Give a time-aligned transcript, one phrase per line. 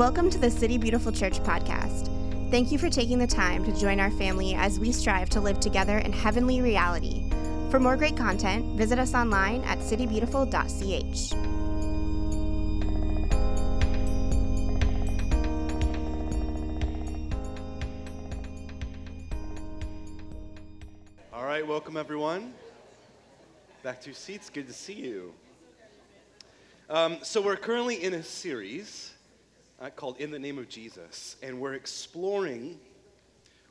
[0.00, 2.08] Welcome to the City Beautiful Church podcast.
[2.50, 5.60] Thank you for taking the time to join our family as we strive to live
[5.60, 7.22] together in heavenly reality.
[7.70, 11.34] For more great content, visit us online at citybeautiful.ch.
[21.34, 22.54] All right, welcome everyone.
[23.82, 24.48] Back to your seats.
[24.48, 25.34] Good to see you.
[26.88, 29.12] Um, so, we're currently in a series
[29.80, 32.78] uh, called In the Name of Jesus, and we're exploring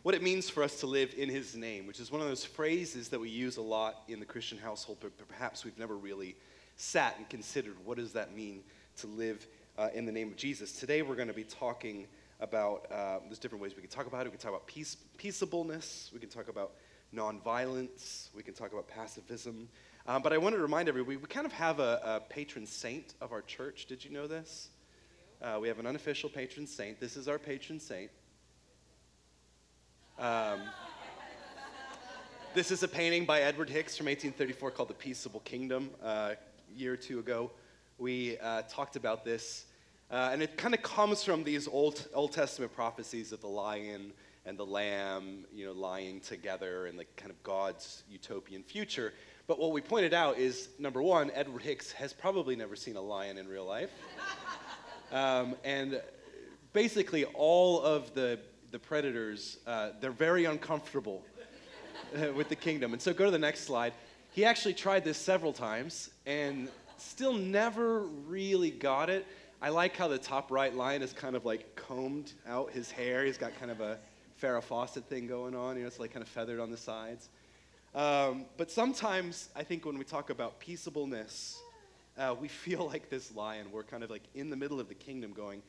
[0.01, 2.43] what it means for us to live in His name, which is one of those
[2.43, 6.35] phrases that we use a lot in the Christian household, but perhaps we've never really
[6.77, 8.63] sat and considered what does that mean
[8.97, 9.45] to live
[9.77, 10.71] uh, in the name of Jesus.
[10.71, 12.07] Today, we're going to be talking
[12.39, 14.29] about, uh, there's different ways we can talk about it.
[14.29, 16.71] We can talk about peace, peaceableness, we can talk about
[17.13, 19.67] nonviolence, we can talk about pacifism.
[20.07, 23.13] Um, but I want to remind everybody, we kind of have a, a patron saint
[23.21, 23.85] of our church.
[23.85, 24.69] Did you know this?
[25.41, 26.99] Uh, we have an unofficial patron saint.
[26.99, 28.11] This is our patron saint.
[30.19, 30.59] Um,
[32.53, 35.91] this is a painting by Edward Hicks from 1834 called The Peaceable Kingdom.
[36.03, 37.51] Uh, a year or two ago,
[37.97, 39.65] we uh, talked about this.
[40.11, 44.11] Uh, and it kind of comes from these Old, Old Testament prophecies of the lion
[44.45, 49.13] and the lamb, you know, lying together and like kind of God's utopian future.
[49.47, 53.01] But what we pointed out is number one, Edward Hicks has probably never seen a
[53.01, 53.91] lion in real life.
[55.11, 56.01] Um, and
[56.73, 58.39] basically, all of the,
[58.71, 61.23] the predators, uh, they're very uncomfortable
[62.35, 62.93] with the kingdom.
[62.93, 63.93] And so go to the next slide.
[64.31, 69.25] He actually tried this several times and still never really got it.
[69.61, 73.25] I like how the top right line is kind of like combed out his hair.
[73.25, 73.97] He's got kind of a
[74.41, 75.75] Farrah Fawcett thing going on.
[75.75, 77.29] You know, it's like kind of feathered on the sides.
[77.93, 81.59] Um, but sometimes I think when we talk about peaceableness,
[82.19, 83.67] uh, we feel like this lion.
[83.71, 85.63] We're kind of like in the middle of the kingdom going,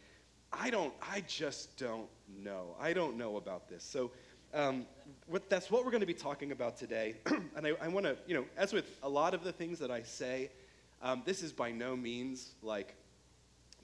[0.52, 2.08] I don't, I just don't
[2.42, 2.74] know.
[2.80, 3.84] I don't know about this.
[3.84, 4.11] So
[4.52, 4.86] um,
[5.27, 7.14] what, that's what we're going to be talking about today.
[7.56, 9.92] and I, I want to, you know, as with a lot of the things that
[9.92, 10.50] I say,
[11.02, 12.96] um, this is by no means like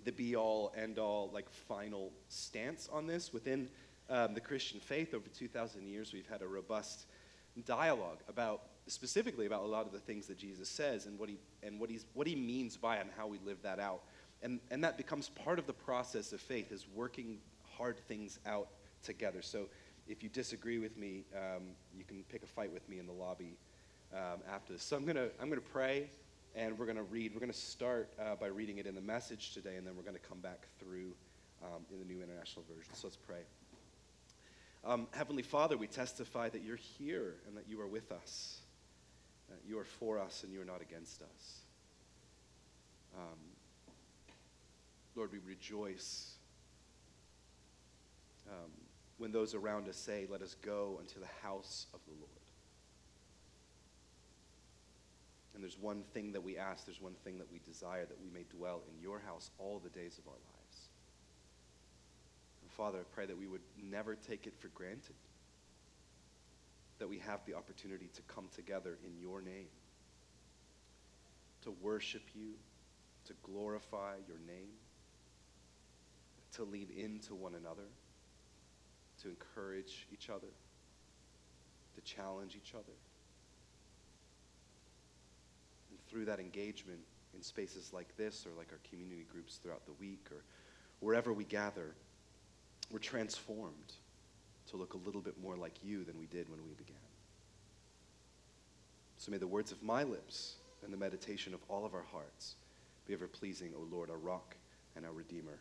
[0.04, 3.32] the be all, end all, like final stance on this.
[3.32, 3.68] Within
[4.10, 7.06] um, the Christian faith, over 2,000 years, we've had a robust
[7.64, 11.38] dialogue about specifically about a lot of the things that Jesus says and what he,
[11.62, 14.02] and what he's, what he means by and how we live that out.
[14.42, 17.38] And, and that becomes part of the process of faith is working
[17.76, 18.68] hard things out
[19.02, 19.42] together.
[19.42, 19.66] So
[20.08, 21.62] if you disagree with me, um,
[21.96, 23.56] you can pick a fight with me in the lobby
[24.12, 24.82] um, after this.
[24.82, 26.08] So I'm going to I'm gonna pray
[26.56, 27.34] and we're going to read.
[27.34, 30.02] We're going to start uh, by reading it in the message today, and then we're
[30.02, 31.12] going to come back through
[31.62, 32.94] um, in the New International Version.
[32.94, 33.40] So let's pray.
[34.84, 38.60] Um, Heavenly Father, we testify that you're here and that you are with us.
[39.48, 41.60] That you are for us and you are not against us.
[43.16, 43.38] Um,
[45.14, 46.34] Lord, we rejoice
[48.48, 48.70] um,
[49.18, 52.30] when those around us say, Let us go unto the house of the Lord.
[55.54, 58.28] And there's one thing that we ask, there's one thing that we desire, that we
[58.28, 60.88] may dwell in your house all the days of our lives.
[62.60, 65.14] And Father, I pray that we would never take it for granted
[66.98, 69.68] that we have the opportunity to come together in your name,
[71.62, 72.52] to worship you,
[73.26, 74.70] to glorify your name,
[76.52, 77.88] to lean into one another,
[79.22, 80.48] to encourage each other,
[81.94, 82.94] to challenge each other.
[85.90, 87.00] And through that engagement
[87.34, 90.42] in spaces like this or like our community groups throughout the week or
[91.00, 91.94] wherever we gather,
[92.90, 93.92] we're transformed
[94.70, 96.96] to look a little bit more like you than we did when we began.
[99.16, 102.54] So may the words of my lips and the meditation of all of our hearts
[103.06, 104.56] be ever pleasing, O Lord, our rock
[104.94, 105.58] and our redeemer.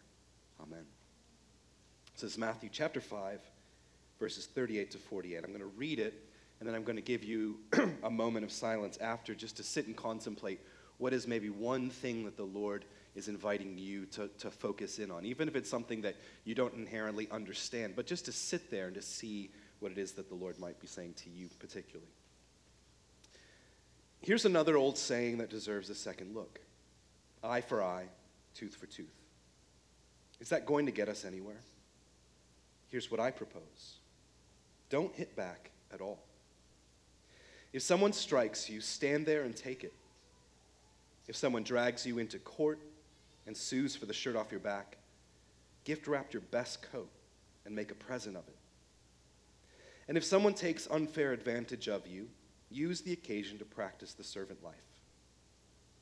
[0.61, 0.85] Amen.
[2.13, 3.39] This is Matthew chapter 5,
[4.19, 5.37] verses 38 to 48.
[5.37, 6.25] I'm going to read it,
[6.59, 7.59] and then I'm going to give you
[8.03, 10.59] a moment of silence after just to sit and contemplate
[10.97, 12.85] what is maybe one thing that the Lord
[13.15, 16.73] is inviting you to, to focus in on, even if it's something that you don't
[16.73, 20.35] inherently understand, but just to sit there and to see what it is that the
[20.35, 22.11] Lord might be saying to you particularly.
[24.21, 26.59] Here's another old saying that deserves a second look
[27.43, 28.05] eye for eye,
[28.55, 29.13] tooth for tooth.
[30.39, 31.61] Is that going to get us anywhere?
[32.89, 33.97] Here's what I propose
[34.89, 36.19] don't hit back at all.
[37.73, 39.93] If someone strikes you, stand there and take it.
[41.27, 42.79] If someone drags you into court,
[43.45, 44.97] and sues for the shirt off your back,
[45.83, 47.09] gift wrap your best coat
[47.65, 48.57] and make a present of it.
[50.07, 52.27] And if someone takes unfair advantage of you,
[52.69, 54.75] use the occasion to practice the servant life.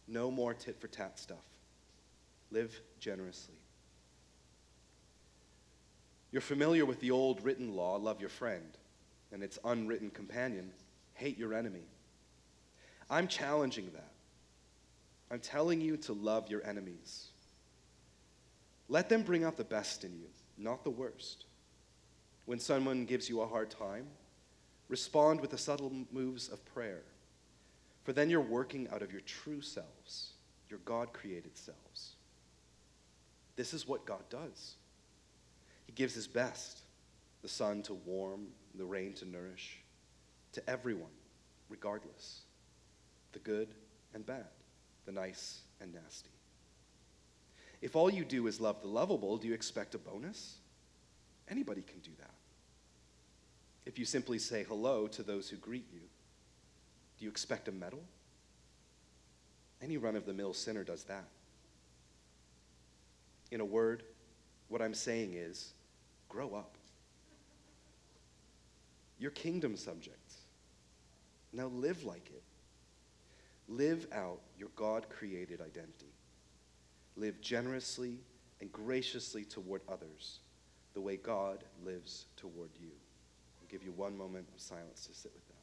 [0.08, 1.38] No more tit for tat stuff.
[2.52, 3.56] Live generously.
[6.32, 8.78] You're familiar with the old written law love your friend,
[9.32, 10.72] and its unwritten companion
[11.14, 11.86] hate your enemy.
[13.10, 14.12] I'm challenging that.
[15.32, 17.28] I'm telling you to love your enemies.
[18.94, 21.46] Let them bring out the best in you, not the worst.
[22.46, 24.06] When someone gives you a hard time,
[24.88, 27.02] respond with the subtle moves of prayer.
[28.04, 30.34] For then you're working out of your true selves,
[30.70, 32.12] your God created selves.
[33.56, 34.76] This is what God does.
[35.88, 36.82] He gives His best
[37.42, 38.46] the sun to warm,
[38.76, 39.80] the rain to nourish,
[40.52, 41.18] to everyone,
[41.68, 42.42] regardless
[43.32, 43.70] the good
[44.14, 44.46] and bad,
[45.08, 46.33] the nice and nasty.
[47.84, 50.56] If all you do is love the lovable, do you expect a bonus?
[51.50, 52.32] Anybody can do that.
[53.86, 56.00] If you simply say hello to those who greet you,
[57.20, 58.00] do you expect a medal?
[59.82, 61.26] Any run of the mill sinner does that.
[63.52, 64.04] In a word,
[64.70, 65.74] what I'm saying is
[66.30, 66.78] grow up.
[69.20, 70.38] You're kingdom subjects.
[71.52, 72.44] Now live like it.
[73.68, 76.14] Live out your God created identity.
[77.16, 78.20] Live generously
[78.62, 80.40] and graciously toward others
[80.94, 82.90] the way God lives toward you.
[83.62, 85.54] I'll give you one moment of silence to sit with that.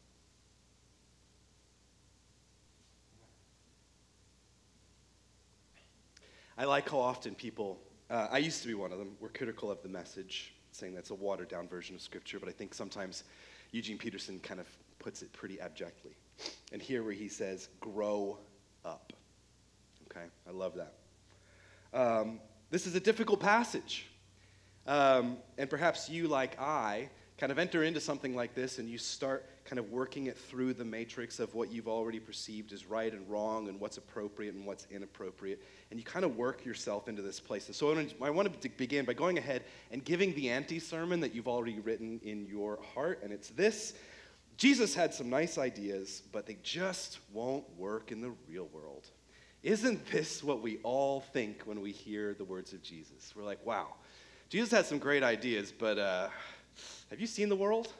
[6.58, 7.80] I like how often people,
[8.10, 11.10] uh, I used to be one of them, were critical of the message, saying that's
[11.10, 13.24] a watered down version of Scripture, but I think sometimes
[13.72, 14.66] Eugene Peterson kind of
[14.98, 16.12] puts it pretty abjectly.
[16.72, 18.38] And here where he says, grow
[18.84, 19.12] up.
[20.10, 20.99] Okay, I love that.
[21.92, 22.40] Um,
[22.70, 24.06] this is a difficult passage.
[24.86, 27.10] Um, and perhaps you, like I,
[27.40, 30.74] kind of enter into something like this and you start kind of working it through
[30.74, 34.66] the matrix of what you've already perceived as right and wrong and what's appropriate and
[34.66, 35.62] what's inappropriate.
[35.90, 37.66] And you kind of work yourself into this place.
[37.66, 41.34] And so I want to begin by going ahead and giving the anti sermon that
[41.34, 43.20] you've already written in your heart.
[43.22, 43.94] And it's this
[44.58, 49.06] Jesus had some nice ideas, but they just won't work in the real world.
[49.62, 53.34] Isn't this what we all think when we hear the words of Jesus?
[53.36, 53.88] We're like, wow,
[54.48, 56.28] Jesus had some great ideas, but uh,
[57.10, 57.92] have you seen the world?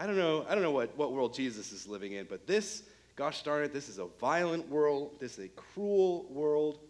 [0.00, 0.44] I don't know.
[0.48, 2.82] I don't know what, what world Jesus is living in, but this,
[3.14, 5.12] gosh darn it, this is a violent world.
[5.20, 6.80] This is a cruel world.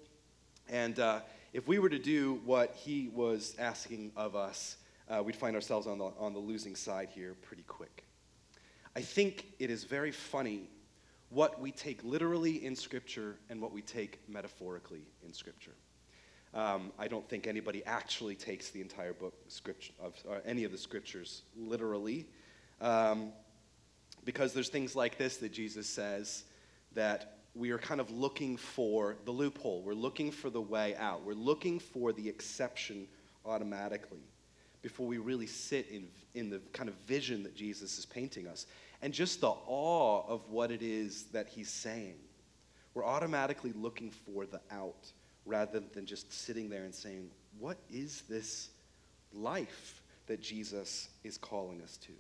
[0.71, 1.21] And uh,
[1.53, 4.79] if we were to do what he was asking of us,
[5.11, 8.05] uh, we'd find ourselves on the, on the losing side here pretty quick.
[8.97, 10.71] I think it is very funny
[11.31, 15.75] what we take literally in Scripture and what we take metaphorically in Scripture.
[16.55, 20.15] Um, I don't think anybody actually takes the entire book scripture of
[20.47, 22.27] any of the scriptures literally,
[22.81, 23.33] um,
[24.25, 26.45] because there's things like this that Jesus says
[26.95, 29.83] that we are kind of looking for the loophole.
[29.83, 31.25] We're looking for the way out.
[31.25, 33.07] We're looking for the exception
[33.45, 34.25] automatically
[34.81, 38.67] before we really sit in, in the kind of vision that Jesus is painting us
[39.07, 42.17] and just the awe of what it is that he's saying.
[42.93, 45.13] We're automatically looking for the out
[45.45, 47.31] rather than just sitting there and saying,
[47.61, 48.71] What is this
[49.33, 52.11] life that Jesus is calling us to?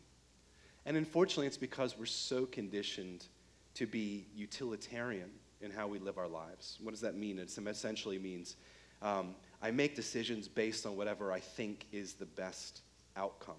[0.84, 3.26] And unfortunately, it's because we're so conditioned
[3.74, 5.30] to be utilitarian
[5.60, 6.78] in how we live our lives.
[6.80, 7.40] What does that mean?
[7.40, 8.54] It essentially means
[9.02, 12.82] um, I make decisions based on whatever I think is the best
[13.16, 13.56] outcome.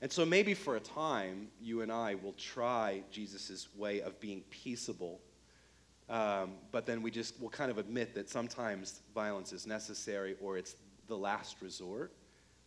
[0.00, 4.42] And so maybe for a time, you and I will try Jesus' way of being
[4.50, 5.20] peaceable.
[6.08, 10.58] Um, but then we just will kind of admit that sometimes violence is necessary or
[10.58, 12.12] it's the last resort.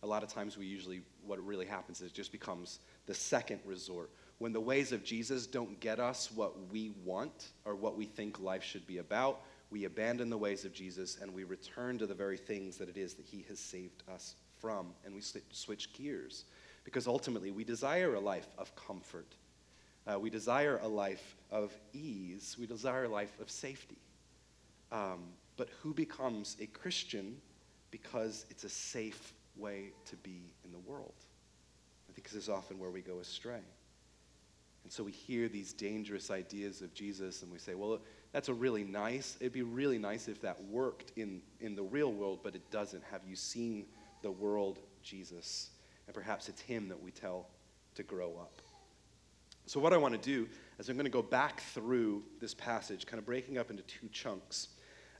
[0.02, 3.60] A lot of times we usually, what really happens is it just becomes the second
[3.64, 4.10] resort.
[4.38, 8.40] When the ways of Jesus don't get us what we want or what we think
[8.40, 12.14] life should be about, we abandon the ways of Jesus and we return to the
[12.14, 16.44] very things that it is that he has saved us from, and we switch gears
[16.88, 19.34] because ultimately we desire a life of comfort.
[20.06, 22.56] Uh, we desire a life of ease.
[22.58, 23.98] We desire a life of safety.
[24.90, 25.24] Um,
[25.58, 27.36] but who becomes a Christian
[27.90, 31.12] because it's a safe way to be in the world?
[32.08, 33.60] I think this is often where we go astray.
[34.82, 38.00] And so we hear these dangerous ideas of Jesus and we say, well,
[38.32, 42.14] that's a really nice, it'd be really nice if that worked in, in the real
[42.14, 43.04] world, but it doesn't.
[43.10, 43.84] Have you seen
[44.22, 45.68] the world Jesus?
[46.08, 47.46] And perhaps it's him that we tell
[47.94, 48.62] to grow up.
[49.66, 50.48] So, what I want to do
[50.78, 54.08] is I'm going to go back through this passage, kind of breaking up into two
[54.10, 54.68] chunks,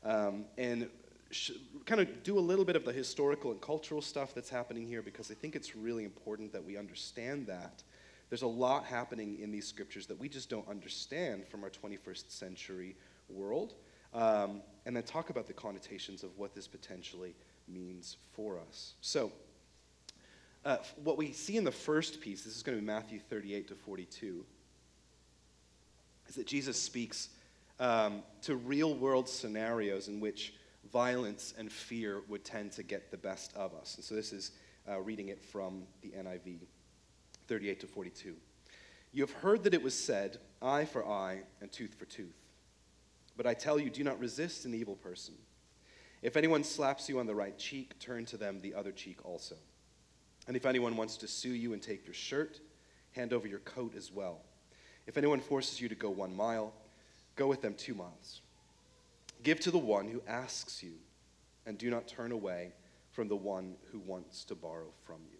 [0.02, 0.88] um, and
[1.30, 1.50] sh-
[1.84, 5.02] kind of do a little bit of the historical and cultural stuff that's happening here
[5.02, 7.82] because I think it's really important that we understand that.
[8.30, 12.30] There's a lot happening in these scriptures that we just don't understand from our 21st
[12.30, 12.96] century
[13.28, 13.74] world,
[14.14, 17.34] um, and then talk about the connotations of what this potentially
[17.66, 18.94] means for us.
[19.02, 19.30] So,
[20.68, 23.68] uh, what we see in the first piece, this is going to be Matthew 38
[23.68, 24.44] to 42,
[26.28, 27.30] is that Jesus speaks
[27.80, 30.52] um, to real world scenarios in which
[30.92, 33.94] violence and fear would tend to get the best of us.
[33.94, 34.52] And so this is
[34.86, 36.58] uh, reading it from the NIV
[37.46, 38.36] 38 to 42.
[39.12, 42.36] You have heard that it was said, eye for eye and tooth for tooth.
[43.38, 45.32] But I tell you, do not resist an evil person.
[46.20, 49.54] If anyone slaps you on the right cheek, turn to them the other cheek also.
[50.48, 52.58] And if anyone wants to sue you and take your shirt,
[53.12, 54.40] hand over your coat as well.
[55.06, 56.72] If anyone forces you to go one mile,
[57.36, 58.40] go with them two miles.
[59.42, 60.94] Give to the one who asks you,
[61.66, 62.72] and do not turn away
[63.12, 65.38] from the one who wants to borrow from you.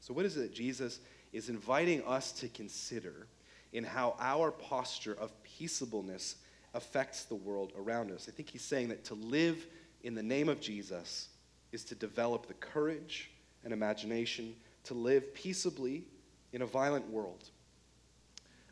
[0.00, 1.00] So, what is it that Jesus
[1.32, 3.26] is inviting us to consider
[3.72, 6.36] in how our posture of peaceableness
[6.72, 8.26] affects the world around us?
[8.26, 9.66] I think he's saying that to live
[10.02, 11.28] in the name of Jesus
[11.72, 13.30] is to develop the courage
[13.66, 14.54] and imagination
[14.84, 16.04] to live peaceably
[16.52, 17.50] in a violent world.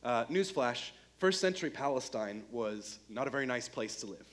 [0.05, 4.27] Uh, newsflash first century Palestine was not a very nice place to live.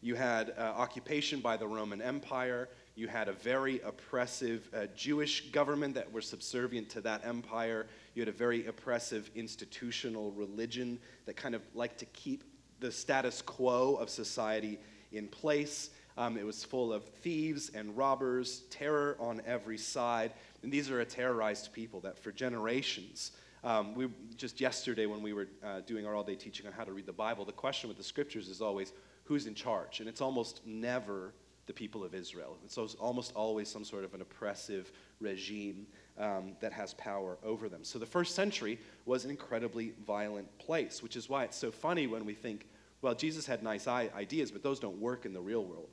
[0.00, 2.70] You had uh, occupation by the Roman Empire.
[2.94, 7.86] You had a very oppressive uh, Jewish government that were subservient to that empire.
[8.14, 12.44] You had a very oppressive institutional religion that kind of liked to keep
[12.80, 14.78] the status quo of society
[15.12, 15.90] in place.
[16.16, 20.32] Um, it was full of thieves and robbers, terror on every side.
[20.62, 23.32] And these are a terrorized people that for generations,
[23.64, 26.84] um, we, just yesterday when we were uh, doing our all day teaching on how
[26.84, 28.92] to read the Bible, the question with the scriptures is always
[29.24, 30.00] who's in charge?
[30.00, 31.32] And it's almost never
[31.66, 32.56] the people of Israel.
[32.60, 34.90] And so it's almost always some sort of an oppressive
[35.20, 35.86] regime
[36.18, 37.84] um, that has power over them.
[37.84, 42.06] So the first century was an incredibly violent place, which is why it's so funny
[42.06, 42.66] when we think,
[43.00, 45.88] well, Jesus had nice ideas, but those don't work in the real world.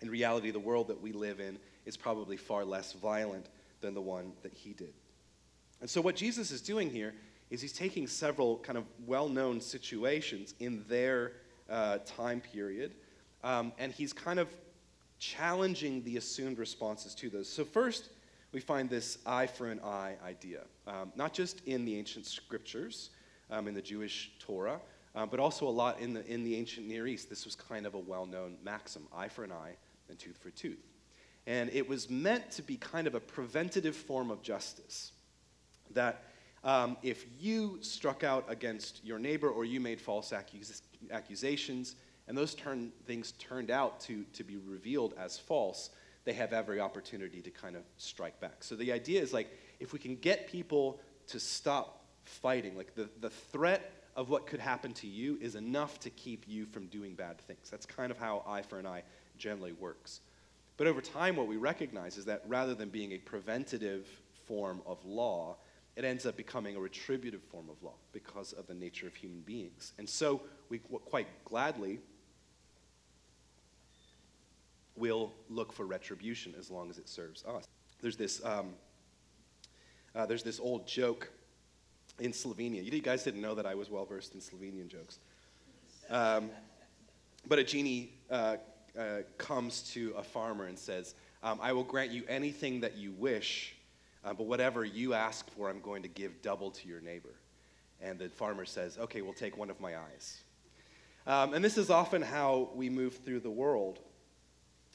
[0.00, 3.46] In reality, the world that we live in is probably far less violent
[3.80, 4.92] than the one that he did.
[5.80, 7.14] And so, what Jesus is doing here
[7.50, 11.32] is he's taking several kind of well known situations in their
[11.70, 12.94] uh, time period,
[13.42, 14.48] um, and he's kind of
[15.18, 17.48] challenging the assumed responses to those.
[17.48, 18.10] So, first,
[18.52, 23.10] we find this eye for an eye idea, um, not just in the ancient scriptures,
[23.50, 24.80] um, in the Jewish Torah,
[25.14, 27.28] uh, but also a lot in the, in the ancient Near East.
[27.28, 29.76] This was kind of a well known maxim eye for an eye
[30.08, 30.84] and tooth for tooth.
[31.46, 35.12] And it was meant to be kind of a preventative form of justice.
[35.92, 36.24] That
[36.62, 41.96] um, if you struck out against your neighbor or you made false accus- accusations,
[42.26, 45.90] and those turn, things turned out to, to be revealed as false,
[46.24, 48.62] they have every opportunity to kind of strike back.
[48.62, 49.48] So the idea is like,
[49.80, 54.60] if we can get people to stop fighting, like the, the threat of what could
[54.60, 57.70] happen to you is enough to keep you from doing bad things.
[57.70, 59.04] That's kind of how eye for an eye
[59.38, 60.20] generally works.
[60.76, 64.06] But over time, what we recognize is that rather than being a preventative
[64.46, 65.56] form of law,
[65.96, 69.40] it ends up becoming a retributive form of law because of the nature of human
[69.40, 69.92] beings.
[69.98, 71.98] And so we quite gladly
[74.96, 77.64] will look for retribution as long as it serves us.
[78.00, 78.74] There's this, um,
[80.14, 81.30] uh, there's this old joke
[82.20, 82.84] in Slovenia.
[82.84, 85.18] You guys didn't know that I was well versed in Slovenian jokes.
[86.10, 86.50] Um,
[87.46, 88.56] but a genie uh,
[88.98, 93.12] uh, comes to a farmer and says, um, I will grant you anything that you
[93.12, 93.76] wish,
[94.24, 97.34] uh, but whatever you ask for, I'm going to give double to your neighbor.
[98.00, 100.42] And the farmer says, Okay, we'll take one of my eyes.
[101.26, 104.00] Um, and this is often how we move through the world.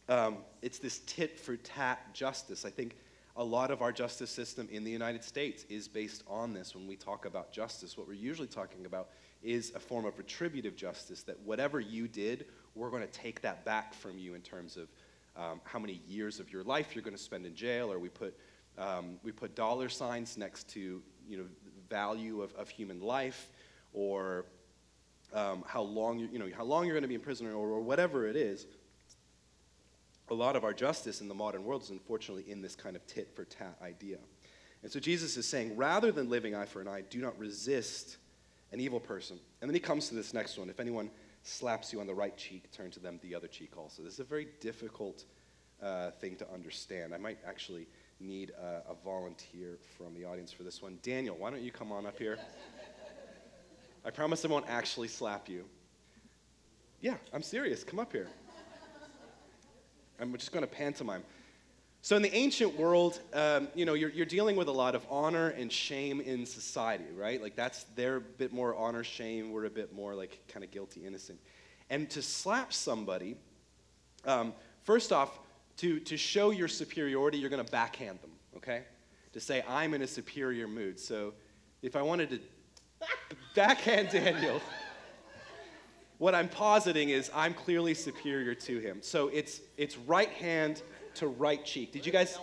[0.09, 2.65] Um, it's this tit for tat justice.
[2.65, 2.97] I think
[3.35, 6.75] a lot of our justice system in the United States is based on this.
[6.75, 9.09] When we talk about justice, what we're usually talking about
[9.43, 12.45] is a form of retributive justice that whatever you did,
[12.75, 14.87] we're going to take that back from you in terms of
[15.35, 18.09] um, how many years of your life you're going to spend in jail, or we
[18.09, 18.37] put,
[18.77, 21.45] um, we put dollar signs next to you know,
[21.89, 23.49] value of, of human life,
[23.93, 24.45] or
[25.33, 27.55] um, how, long you, you know, how long you're going to be in prison, or,
[27.55, 28.67] or whatever it is
[30.29, 33.05] a lot of our justice in the modern world is unfortunately in this kind of
[33.05, 34.17] tit for tat idea.
[34.81, 38.17] And so Jesus is saying, rather than living eye for an eye, do not resist
[38.73, 39.39] an evil person.
[39.61, 40.69] And then he comes to this next one.
[40.69, 41.11] If anyone
[41.43, 44.01] slaps you on the right cheek, turn to them the other cheek also.
[44.01, 45.25] This is a very difficult
[45.81, 47.13] uh, thing to understand.
[47.13, 47.87] I might actually
[48.19, 50.97] need a, a volunteer from the audience for this one.
[51.03, 52.39] Daniel, why don't you come on up here?
[54.03, 55.65] I promise I won't actually slap you.
[56.99, 57.83] Yeah, I'm serious.
[57.83, 58.27] Come up here.
[60.19, 61.23] I'm just going to pantomime.
[62.03, 65.05] So, in the ancient world, um, you know, you're, you're dealing with a lot of
[65.09, 67.41] honor and shame in society, right?
[67.41, 69.53] Like, that's, they're a bit more honor, shame.
[69.53, 71.39] We're a bit more, like, kind of guilty, innocent.
[71.89, 73.37] And to slap somebody,
[74.25, 74.51] um,
[74.83, 75.39] first off,
[75.77, 78.83] to, to show your superiority, you're going to backhand them, okay?
[79.31, 80.99] To say I'm in a superior mood.
[80.99, 81.33] So
[81.81, 82.39] if I wanted to
[83.55, 84.59] backhand Daniel,
[86.17, 88.97] what I'm positing is I'm clearly superior to him.
[89.01, 90.81] So it's, it's right hand
[91.15, 91.91] to right cheek.
[91.91, 92.37] Did you guys?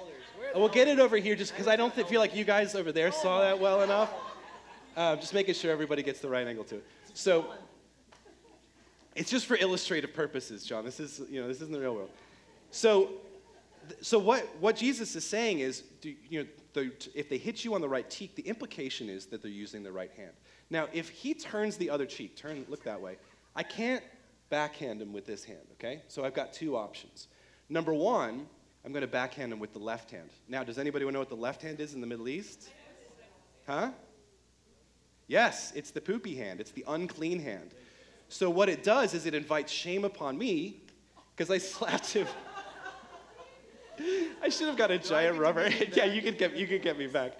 [0.55, 3.13] We'll get it over here just because I don't feel like you guys over there
[3.13, 4.13] saw that well enough.
[4.97, 6.85] Uh, just making sure everybody gets the right angle to it.
[7.15, 7.47] So
[9.15, 10.85] it's just for illustrative purposes, John.
[10.85, 12.11] This is, you know, this isn't the real world.
[12.71, 13.11] So,
[14.01, 17.75] so what, what Jesus is saying is, do, you know, the, if they hit you
[17.75, 20.33] on the right cheek, the implication is that they're using the right hand.
[20.71, 23.17] Now, if he turns the other cheek, turn, look that way,
[23.57, 24.05] I can't
[24.49, 26.03] backhand him with this hand, okay?
[26.09, 27.29] So I've got two options.
[27.69, 28.47] Number one,
[28.85, 30.31] I'm going to backhand him with the left hand.
[30.49, 32.71] Now, does anybody want to know what the left hand is in the Middle East?
[33.67, 33.91] Huh?
[35.27, 37.71] Yes, it's the poopy hand, it's the unclean hand.
[38.29, 40.83] So what it does is it invites shame upon me
[41.37, 42.27] because I slapped him.
[44.43, 45.69] I should have got a giant rubber.
[45.93, 47.37] yeah, you could get you could get me back.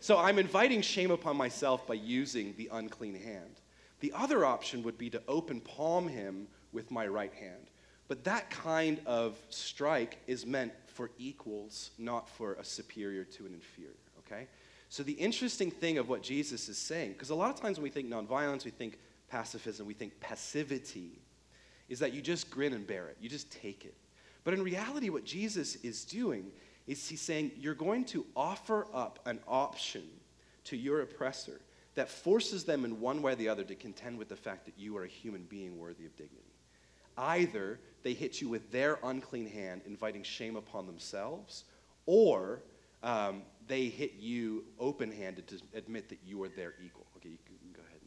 [0.00, 3.60] So I'm inviting shame upon myself by using the unclean hand.
[4.00, 7.69] The other option would be to open palm him with my right hand.
[8.10, 13.54] But that kind of strike is meant for equals, not for a superior to an
[13.54, 13.94] inferior,
[14.26, 14.48] okay?
[14.88, 17.84] So the interesting thing of what Jesus is saying, because a lot of times when
[17.84, 18.98] we think nonviolence, we think
[19.28, 21.20] pacifism, we think passivity,
[21.88, 23.94] is that you just grin and bear it, you just take it.
[24.42, 26.50] But in reality, what Jesus is doing
[26.88, 30.02] is he's saying you're going to offer up an option
[30.64, 31.60] to your oppressor
[31.94, 34.74] that forces them in one way or the other to contend with the fact that
[34.76, 36.42] you are a human being worthy of dignity.
[37.16, 41.64] Either they hit you with their unclean hand, inviting shame upon themselves,
[42.06, 42.62] or
[43.02, 47.06] um, they hit you open handed to admit that you are their equal.
[47.16, 48.00] Okay, you can go ahead.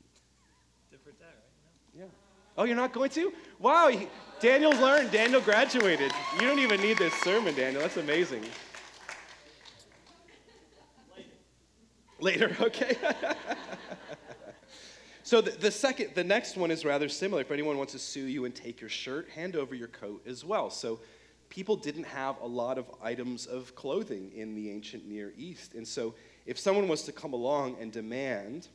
[0.92, 2.00] Different that, right?
[2.00, 2.06] No.
[2.06, 2.10] Yeah.
[2.56, 3.34] Oh, you're not going to?
[3.60, 4.08] Wow, he,
[4.40, 5.12] Daniel's learned.
[5.12, 6.12] Daniel graduated.
[6.36, 7.82] You don't even need this sermon, Daniel.
[7.82, 8.44] That's amazing.
[12.20, 12.96] Later, Later okay.
[15.26, 17.42] So the, the, second, the next one is rather similar.
[17.42, 20.44] If anyone wants to sue you and take your shirt, hand over your coat as
[20.44, 20.70] well.
[20.70, 21.00] So
[21.48, 25.76] people didn't have a lot of items of clothing in the ancient Near East.
[25.76, 26.14] And so
[26.46, 28.68] if someone was to come along and demand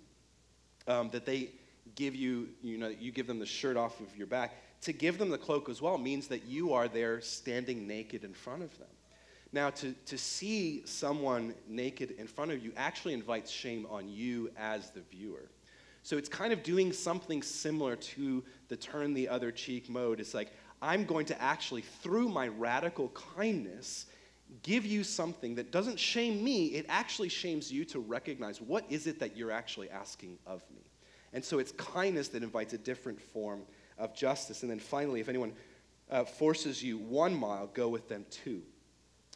[0.87, 1.50] um, that they
[1.94, 5.18] give you, you know, you give them the shirt off of your back, to give
[5.18, 8.78] them the cloak as well means that you are there standing naked in front of
[8.78, 8.88] them.
[9.52, 14.50] Now, to, to see someone naked in front of you actually invites shame on you
[14.56, 15.50] as the viewer.
[16.02, 20.20] So it's kind of doing something similar to the turn the other cheek mode.
[20.20, 24.06] It's like, I'm going to actually, through my radical kindness,
[24.62, 29.06] give you something that doesn't shame me, it actually shames you to recognize what is
[29.06, 30.82] it that you're actually asking of me.
[31.32, 33.62] And so it's kindness that invites a different form
[33.98, 34.62] of justice.
[34.62, 35.52] And then finally, if anyone
[36.11, 38.62] uh, forces you one mile, go with them two.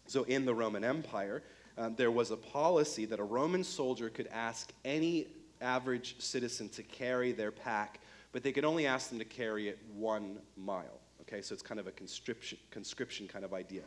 [0.06, 1.42] So in the Roman Empire,
[1.76, 5.26] um, there was a policy that a Roman soldier could ask any
[5.62, 8.00] average citizen to carry their pack,
[8.32, 11.00] but they could only ask them to carry it one mile.
[11.22, 13.82] Okay, so it's kind of a conscription, conscription kind of idea.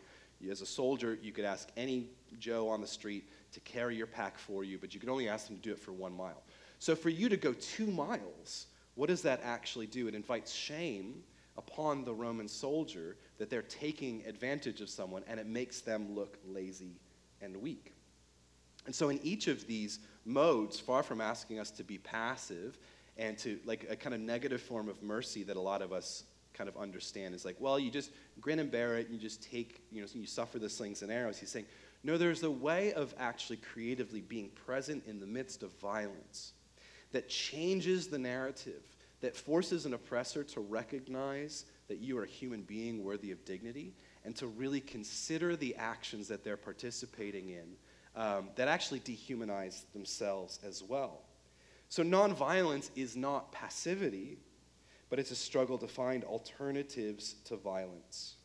[0.50, 2.08] As a soldier, you could ask any
[2.40, 5.48] Joe on the street to carry your pack for you, but you could only ask
[5.48, 6.44] them to do it for one mile.
[6.80, 10.08] So for you to go two miles, what does that actually do?
[10.08, 11.24] It invites shame
[11.58, 16.38] upon the Roman soldier that they're taking advantage of someone, and it makes them look
[16.46, 17.00] lazy
[17.42, 17.94] and weak.
[18.86, 22.78] And so, in each of these modes, far from asking us to be passive
[23.18, 26.24] and to like a kind of negative form of mercy that a lot of us
[26.54, 28.12] kind of understand is like, well, you just
[28.42, 31.12] grin and bear it, and you just take, you know, you suffer the slings and
[31.12, 31.38] arrows.
[31.38, 31.66] He's saying,
[32.04, 36.54] no, there's a way of actually creatively being present in the midst of violence
[37.12, 38.84] that changes the narrative,
[39.22, 43.94] that forces an oppressor to recognize that you are a human being worthy of dignity
[44.24, 47.76] and to really consider the actions that they're participating in
[48.16, 51.22] um, that actually dehumanize themselves as well.
[51.90, 54.38] So, nonviolence is not passivity,
[55.10, 58.36] but it's a struggle to find alternatives to violence.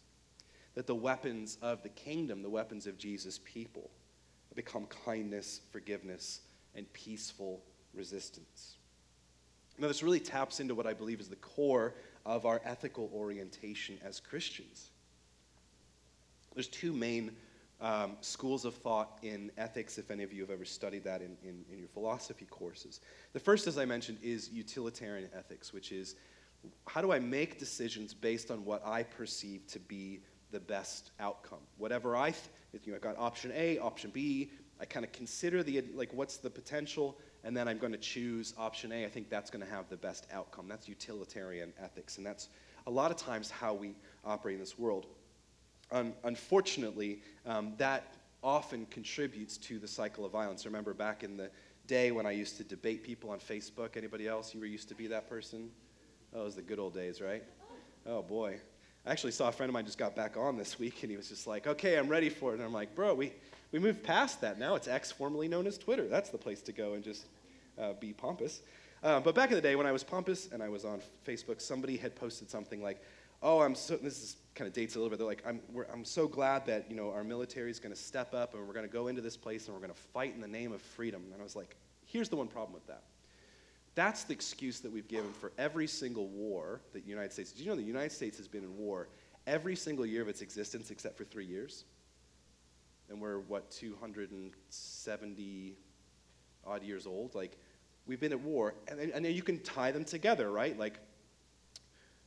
[0.74, 3.90] That the weapons of the kingdom, the weapons of Jesus' people,
[4.54, 6.40] become kindness, forgiveness,
[6.74, 7.62] and peaceful
[7.94, 8.76] resistance.
[9.78, 11.94] Now, this really taps into what I believe is the core
[12.26, 14.90] of our ethical orientation as Christians.
[16.54, 17.32] There's two main
[17.80, 21.36] um, schools of thought in ethics, if any of you have ever studied that in,
[21.42, 23.00] in, in, your philosophy courses.
[23.32, 26.16] The first, as I mentioned, is utilitarian ethics, which is
[26.86, 31.60] how do I make decisions based on what I perceive to be the best outcome?
[31.78, 35.62] Whatever I, th- you know, I got option A, option B, I kind of consider
[35.62, 39.04] the, like, what's the potential, and then I'm going to choose option A.
[39.04, 40.68] I think that's going to have the best outcome.
[40.68, 42.48] That's utilitarian ethics, and that's
[42.86, 45.06] a lot of times how we operate in this world.
[45.92, 50.64] Un- unfortunately, um, that often contributes to the cycle of violence.
[50.64, 51.50] Remember back in the
[51.86, 53.96] day when I used to debate people on Facebook?
[53.96, 54.54] Anybody else?
[54.54, 55.70] You were used to be that person?
[56.34, 57.42] It was the good old days, right?
[58.06, 58.60] Oh boy.
[59.04, 61.16] I actually saw a friend of mine just got back on this week and he
[61.16, 62.56] was just like, okay, I'm ready for it.
[62.56, 63.32] And I'm like, bro, we,
[63.72, 64.58] we moved past that.
[64.58, 66.06] Now it's X, formerly known as Twitter.
[66.06, 67.26] That's the place to go and just
[67.78, 68.60] uh, be pompous.
[69.02, 71.60] Uh, but back in the day when I was pompous and I was on Facebook,
[71.60, 73.02] somebody had posted something like,
[73.42, 75.18] oh, I'm so, this is kind of dates a little bit.
[75.18, 78.34] They're like, I'm, I'm so glad that, you know, our military is going to step
[78.34, 80.42] up and we're going to go into this place and we're going to fight in
[80.42, 81.22] the name of freedom.
[81.32, 83.04] And I was like, here's the one problem with that.
[83.94, 87.52] That's the excuse that we've given for every single war that the United States.
[87.52, 89.08] Do you know the United States has been in war
[89.46, 91.86] every single year of its existence except for three years?
[93.08, 95.74] And we're, what, 270
[96.66, 97.34] odd years old?
[97.34, 97.56] Like,
[98.04, 98.74] we've been at war.
[98.88, 100.78] And, and you can tie them together, right?
[100.78, 101.00] Like,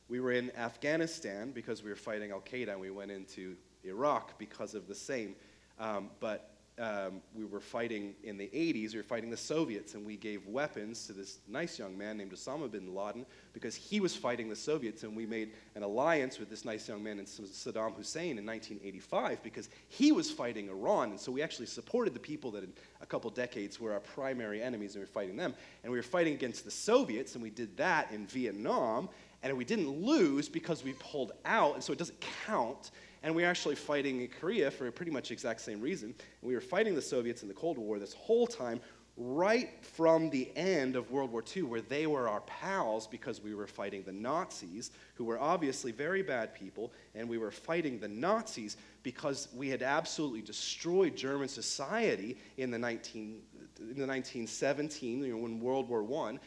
[0.08, 4.38] we were in Afghanistan because we were fighting Al Qaeda, and we went into Iraq
[4.38, 5.34] because of the same.
[5.78, 10.04] Um, but um, we were fighting in the 80s, we were fighting the Soviets, and
[10.04, 14.16] we gave weapons to this nice young man named Osama bin Laden because he was
[14.16, 17.94] fighting the Soviets, and we made an alliance with this nice young man named Saddam
[17.94, 22.50] Hussein in 1985 because he was fighting Iran, and so we actually supported the people
[22.50, 25.54] that in a couple decades were our primary enemies, and we were fighting them.
[25.84, 29.08] And we were fighting against the Soviets, and we did that in Vietnam,
[29.44, 32.90] and we didn't lose because we pulled out, and so it doesn't count.
[33.22, 36.14] And we were actually fighting in Korea for pretty much the exact same reason.
[36.40, 38.80] And we were fighting the Soviets in the Cold War this whole time,
[39.16, 43.54] right from the end of World War II, where they were our pals because we
[43.54, 48.08] were fighting the Nazis, who were obviously very bad people, and we were fighting the
[48.08, 53.40] Nazis because we had absolutely destroyed German society in the, 19,
[53.78, 56.38] in the 1917, you know, when World War I.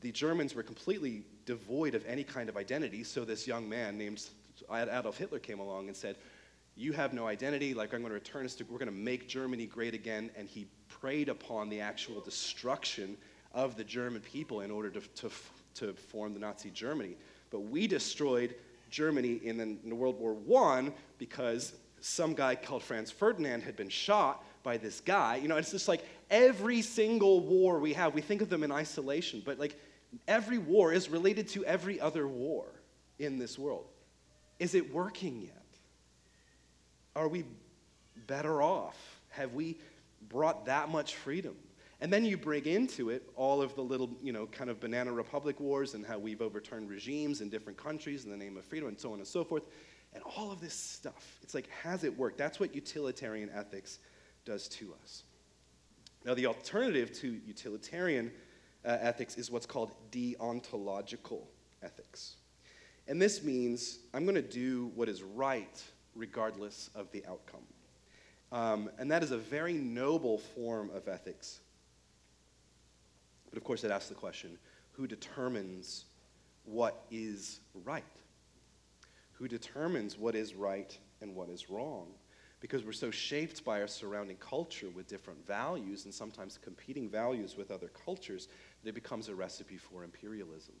[0.00, 4.24] The Germans were completely devoid of any kind of identity, so this young man named
[4.70, 6.16] Adolf Hitler came along and said,
[6.76, 9.28] You have no identity, like I'm going to return us to, we're going to make
[9.28, 10.30] Germany great again.
[10.36, 13.16] And he preyed upon the actual destruction
[13.52, 15.30] of the German people in order to, to,
[15.74, 17.16] to form the Nazi Germany.
[17.50, 18.54] But we destroyed
[18.90, 20.36] Germany in, the, in World War
[20.70, 25.36] I because some guy called Franz Ferdinand had been shot by this guy.
[25.36, 28.72] You know, it's just like every single war we have, we think of them in
[28.72, 29.78] isolation, but like
[30.28, 32.66] every war is related to every other war
[33.18, 33.86] in this world.
[34.58, 35.58] Is it working yet?
[37.14, 37.44] Are we
[38.26, 38.96] better off?
[39.30, 39.78] Have we
[40.28, 41.56] brought that much freedom?
[42.00, 45.12] And then you bring into it all of the little, you know, kind of banana
[45.12, 48.88] republic wars and how we've overturned regimes in different countries in the name of freedom
[48.88, 49.62] and so on and so forth.
[50.12, 51.38] And all of this stuff.
[51.42, 52.38] It's like, has it worked?
[52.38, 53.98] That's what utilitarian ethics
[54.44, 55.22] does to us.
[56.24, 58.32] Now, the alternative to utilitarian
[58.84, 61.42] uh, ethics is what's called deontological
[61.82, 62.36] ethics.
[63.08, 65.82] And this means I'm going to do what is right
[66.14, 67.64] regardless of the outcome.
[68.52, 71.60] Um, and that is a very noble form of ethics.
[73.48, 74.58] But of course, it asks the question
[74.92, 76.04] who determines
[76.64, 78.04] what is right?
[79.32, 82.08] Who determines what is right and what is wrong?
[82.60, 87.56] Because we're so shaped by our surrounding culture with different values and sometimes competing values
[87.56, 88.48] with other cultures
[88.84, 90.74] it becomes a recipe for imperialism.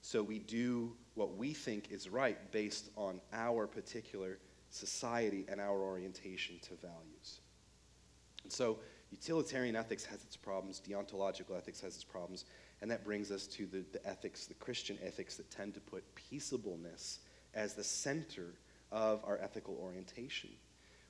[0.00, 4.38] So we do what we think is right based on our particular
[4.70, 7.40] society and our orientation to values.
[8.42, 8.78] And so
[9.10, 12.46] utilitarian ethics has its problems, deontological ethics has its problems,
[12.80, 16.02] and that brings us to the, the ethics, the Christian ethics that tend to put
[16.14, 17.20] peaceableness
[17.54, 18.54] as the center
[18.90, 20.50] of our ethical orientation,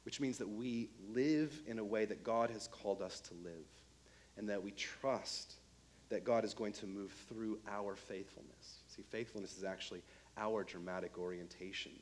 [0.05, 3.67] which means that we live in a way that God has called us to live,
[4.37, 5.55] and that we trust
[6.13, 8.83] that God is going to move through our faithfulness.
[8.87, 10.03] See, faithfulness is actually
[10.37, 11.93] our dramatic orientation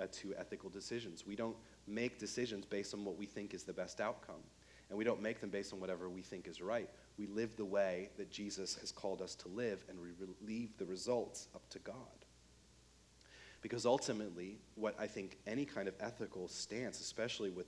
[0.00, 1.26] uh, to ethical decisions.
[1.26, 1.56] We don't
[1.88, 4.42] make decisions based on what we think is the best outcome,
[4.88, 6.88] and we don't make them based on whatever we think is right.
[7.18, 10.10] We live the way that Jesus has called us to live, and we
[10.46, 11.96] leave the results up to God.
[13.62, 17.66] Because ultimately, what I think any kind of ethical stance, especially with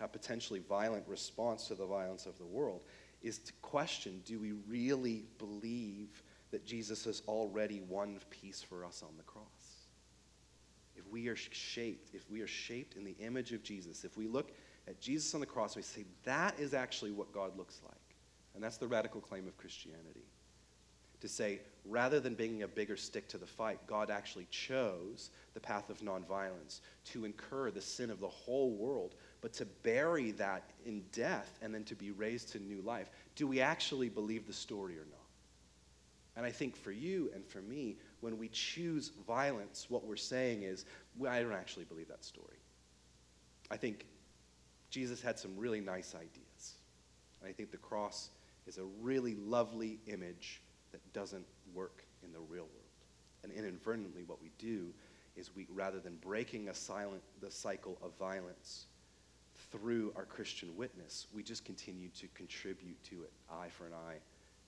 [0.00, 2.82] a potentially violent response to the violence of the world,
[3.24, 9.02] is to question do we really believe that Jesus has already won peace for us
[9.02, 9.44] on the cross?
[10.94, 14.28] If we are shaped, if we are shaped in the image of Jesus, if we
[14.28, 14.52] look
[14.86, 17.94] at Jesus on the cross, we say that is actually what God looks like.
[18.54, 20.28] And that's the radical claim of Christianity.
[21.20, 25.60] To say, rather than being a bigger stick to the fight, God actually chose the
[25.60, 30.70] path of nonviolence to incur the sin of the whole world but to bury that
[30.86, 33.10] in death and then to be raised to new life.
[33.36, 35.28] Do we actually believe the story or not?
[36.34, 40.62] And I think for you and for me, when we choose violence, what we're saying
[40.62, 40.86] is,
[41.18, 42.56] well, I don't actually believe that story.
[43.70, 44.06] I think
[44.88, 46.76] Jesus had some really nice ideas.
[47.42, 48.30] And I think the cross
[48.66, 52.94] is a really lovely image that doesn't work in the real world.
[53.42, 54.86] And inadvertently, what we do
[55.36, 58.86] is we, rather than breaking a silent, the cycle of violence
[59.74, 64.18] through our Christian witness, we just continue to contribute to it eye for an eye,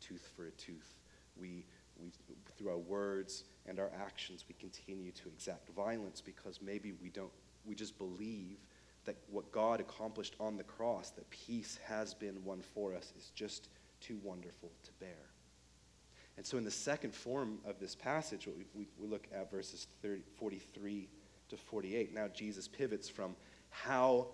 [0.01, 0.97] tooth for a tooth.
[1.41, 1.65] We,
[2.01, 2.11] we,
[2.59, 7.31] through our words and our actions, we continue to exact violence because maybe we don't,
[7.65, 8.59] we just believe
[9.05, 13.31] that what God accomplished on the cross, that peace has been won for us, is
[13.35, 13.69] just
[14.01, 15.31] too wonderful to bear.
[16.37, 19.87] And so, in the second form of this passage, we, we, we look at verses
[20.03, 21.09] 30, 43
[21.49, 22.13] to 48.
[22.13, 23.37] Now, Jesus pivots from
[23.71, 24.29] how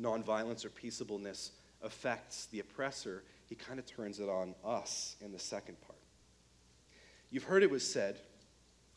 [0.00, 1.52] nonviolence or peaceableness
[1.82, 5.98] affects the oppressor, he kind of turns it on us in the second part.
[7.30, 8.18] You've heard it was said,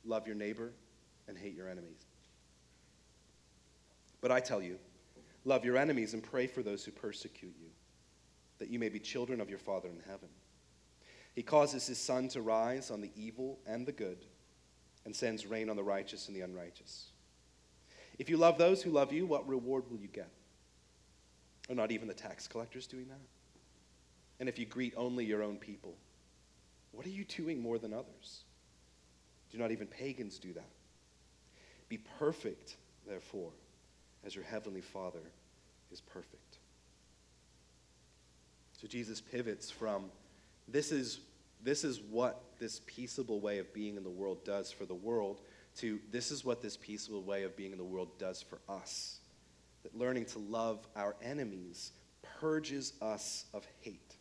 [0.06, 0.72] love your neighbor
[1.28, 2.06] and hate your enemies.
[4.22, 4.78] But I tell you,
[5.46, 7.70] love your enemies and pray for those who persecute you,
[8.60, 10.30] that you may be children of your Father in heaven.
[11.36, 14.26] He causes his sun to rise on the evil and the good,
[15.06, 17.12] and sends rain on the righteous and the unrighteous.
[18.20, 20.32] If you love those who love you, what reward will you get?
[21.70, 23.20] Are not even the tax collectors doing that?
[24.40, 25.96] And if you greet only your own people,
[26.92, 28.44] what are you doing more than others?
[29.52, 30.70] Do not even pagans do that?
[31.90, 32.78] Be perfect,
[33.08, 33.52] therefore,
[34.26, 35.22] as your heavenly Father
[35.92, 36.58] is perfect.
[38.80, 40.06] So Jesus pivots from
[40.68, 41.20] this is,
[41.64, 45.42] this is what this peaceable way of being in the world does for the world
[45.78, 49.20] to this is what this peaceable way of being in the world does for us
[49.84, 51.92] that learning to love our enemies
[52.40, 54.16] purges us of hate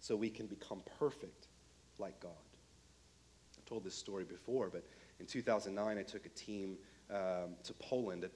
[0.00, 1.48] so we can become perfect
[1.98, 2.32] like God.
[3.58, 4.84] I've told this story before, but
[5.18, 6.78] in 2009, I took a team
[7.10, 8.24] um, to Poland.
[8.24, 8.30] At,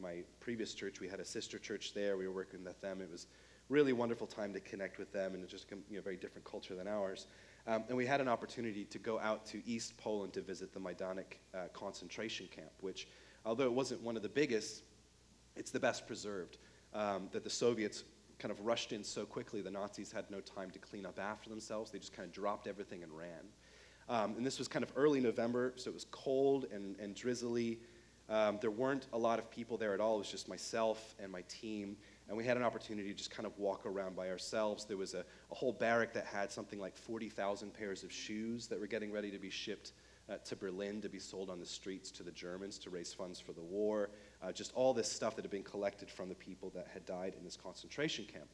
[0.00, 2.16] my previous church, we had a sister church there.
[2.16, 3.00] We were working with them.
[3.00, 3.26] It was
[3.68, 6.44] really wonderful time to connect with them, and it's just you know, a very different
[6.44, 7.26] culture than ours.
[7.66, 10.80] Um, and we had an opportunity to go out to East Poland to visit the
[10.80, 13.08] Majdanek uh, concentration camp, which,
[13.46, 14.82] although it wasn't one of the biggest,
[15.56, 16.58] it's the best preserved.
[16.92, 18.04] Um, that the Soviets
[18.38, 21.50] kind of rushed in so quickly, the Nazis had no time to clean up after
[21.50, 21.90] themselves.
[21.90, 23.48] They just kind of dropped everything and ran.
[24.08, 27.80] Um, and this was kind of early November, so it was cold and, and drizzly.
[28.28, 30.16] Um, there weren't a lot of people there at all.
[30.16, 31.96] It was just myself and my team.
[32.28, 34.84] And we had an opportunity to just kind of walk around by ourselves.
[34.84, 38.80] There was a, a whole barrack that had something like 40,000 pairs of shoes that
[38.80, 39.92] were getting ready to be shipped
[40.30, 43.38] uh, to Berlin to be sold on the streets to the Germans to raise funds
[43.40, 44.10] for the war.
[44.44, 47.34] Uh, just all this stuff that had been collected from the people that had died
[47.38, 48.48] in this concentration camp.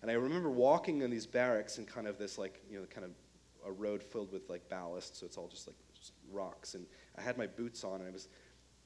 [0.00, 3.04] And I remember walking in these barracks in kind of this, like, you know, kind
[3.04, 3.10] of
[3.66, 6.74] a road filled with like ballast, so it's all just like just rocks.
[6.74, 6.86] And
[7.18, 8.28] I had my boots on, and I was,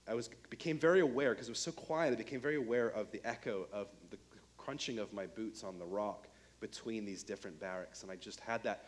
[0.08, 2.12] I was became very aware because it was so quiet.
[2.12, 4.18] I became very aware of the echo of the
[4.56, 6.28] crunching of my boots on the rock
[6.60, 8.86] between these different barracks, and I just had that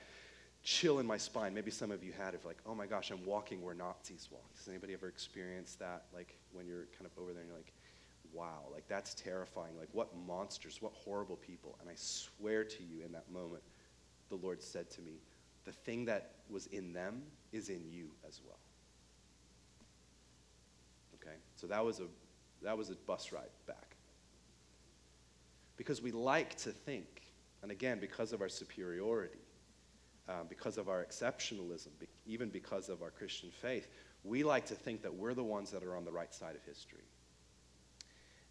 [0.62, 1.54] chill in my spine.
[1.54, 4.58] Maybe some of you had it, like, oh my gosh, I'm walking where Nazis walked.
[4.58, 6.04] Has anybody ever experienced that?
[6.14, 7.72] Like when you're kind of over there and you're like,
[8.32, 9.72] wow, like that's terrifying.
[9.78, 11.76] Like what monsters, what horrible people.
[11.80, 13.62] And I swear to you in that moment,
[14.28, 15.20] the Lord said to me,
[15.64, 18.58] the thing that was in them is in you as well.
[21.16, 21.36] Okay?
[21.56, 22.06] So that was a
[22.62, 23.96] that was a bus ride back.
[25.76, 27.22] Because we like to think,
[27.62, 29.38] and again, because of our superiority,
[30.28, 33.88] um, because of our exceptionalism, be- even because of our Christian faith,
[34.24, 36.62] we like to think that we're the ones that are on the right side of
[36.64, 37.04] history.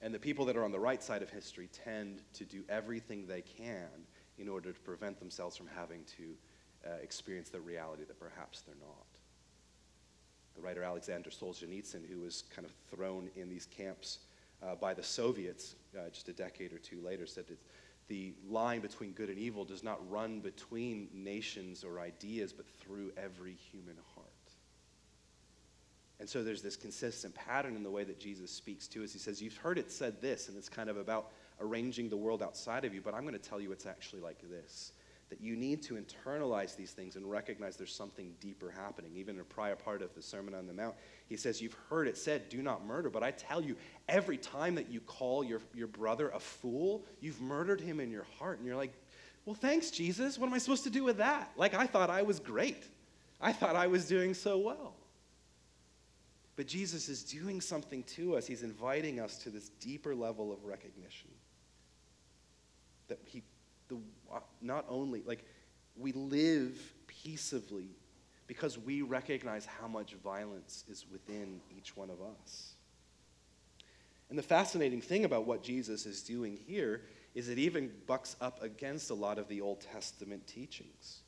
[0.02, 3.28] And the people that are on the right side of history tend to do everything
[3.28, 3.90] they can
[4.38, 6.36] in order to prevent themselves from having to
[6.88, 9.06] uh, experience the reality that perhaps they're not.
[10.56, 14.20] The writer Alexander Solzhenitsyn, who was kind of thrown in these camps
[14.64, 17.60] uh, by the Soviets uh, just a decade or two later, said that
[18.10, 23.12] the line between good and evil does not run between nations or ideas, but through
[23.16, 24.26] every human heart.
[26.20, 29.14] And so there's this consistent pattern in the way that Jesus speaks to us.
[29.14, 32.44] He says, You've heard it said this, and it's kind of about arranging the world
[32.44, 34.92] outside of you, but I'm going to tell you it's actually like this
[35.30, 39.12] that you need to internalize these things and recognize there's something deeper happening.
[39.16, 40.96] Even in a prior part of the Sermon on the Mount,
[41.28, 43.10] he says, You've heard it said, do not murder.
[43.10, 43.76] But I tell you,
[44.08, 48.26] every time that you call your, your brother a fool, you've murdered him in your
[48.40, 48.58] heart.
[48.58, 48.94] And you're like,
[49.46, 50.40] Well, thanks, Jesus.
[50.40, 51.52] What am I supposed to do with that?
[51.56, 52.84] Like, I thought I was great.
[53.40, 54.96] I thought I was doing so well.
[56.56, 58.46] But Jesus is doing something to us.
[58.48, 61.30] He's inviting us to this deeper level of recognition.
[63.08, 63.44] That he
[63.90, 63.98] the,
[64.34, 65.44] uh, not only, like,
[65.98, 67.90] we live peaceably
[68.48, 72.74] because we recognize how much violence is within each one of us.
[74.30, 77.02] And the fascinating thing about what Jesus is doing here
[77.36, 81.22] is it even bucks up against a lot of the Old Testament teachings.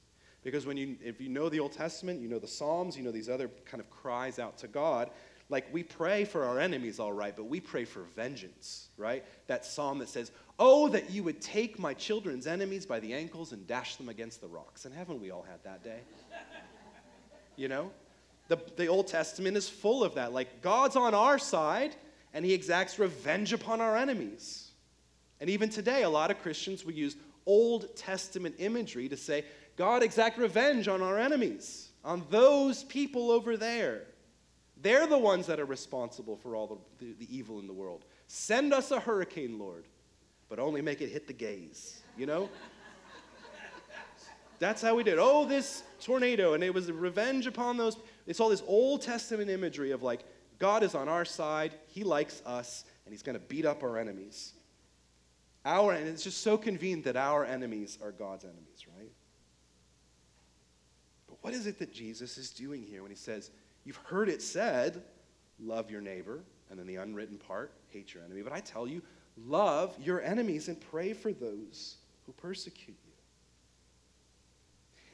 [0.43, 3.11] Because when you, if you know the Old Testament, you know the Psalms, you know
[3.11, 5.11] these other kind of cries out to God,
[5.51, 9.23] like we pray for our enemies, all right, but we pray for vengeance, right?
[9.47, 13.51] That psalm that says, Oh, that you would take my children's enemies by the ankles
[13.51, 14.85] and dash them against the rocks.
[14.85, 15.99] And haven't we all had that day?
[17.57, 17.91] you know?
[18.47, 20.33] The, the Old Testament is full of that.
[20.33, 21.95] Like, God's on our side,
[22.33, 24.69] and he exacts revenge upon our enemies.
[25.39, 27.15] And even today, a lot of Christians will use
[27.47, 29.45] Old Testament imagery to say,
[29.77, 34.03] God exact revenge on our enemies, on those people over there.
[34.81, 38.05] They're the ones that are responsible for all the, the, the, evil in the world.
[38.27, 39.85] Send us a hurricane, Lord,
[40.49, 42.49] but only make it hit the gays, you know?
[44.59, 45.17] That's how we did.
[45.19, 47.97] Oh, this tornado, and it was revenge upon those.
[48.25, 50.23] It's all this Old Testament imagery of like,
[50.57, 53.97] God is on our side, He likes us, and He's going to beat up our
[53.97, 54.53] enemies.
[55.65, 59.11] Our, and it's just so convenient that our enemies are God's enemies, right?
[61.27, 63.51] But what is it that Jesus is doing here when He says,
[63.83, 65.03] You've heard it said,
[65.59, 68.41] love your neighbor, and then the unwritten part, hate your enemy.
[68.41, 69.01] But I tell you,
[69.45, 73.11] love your enemies and pray for those who persecute you.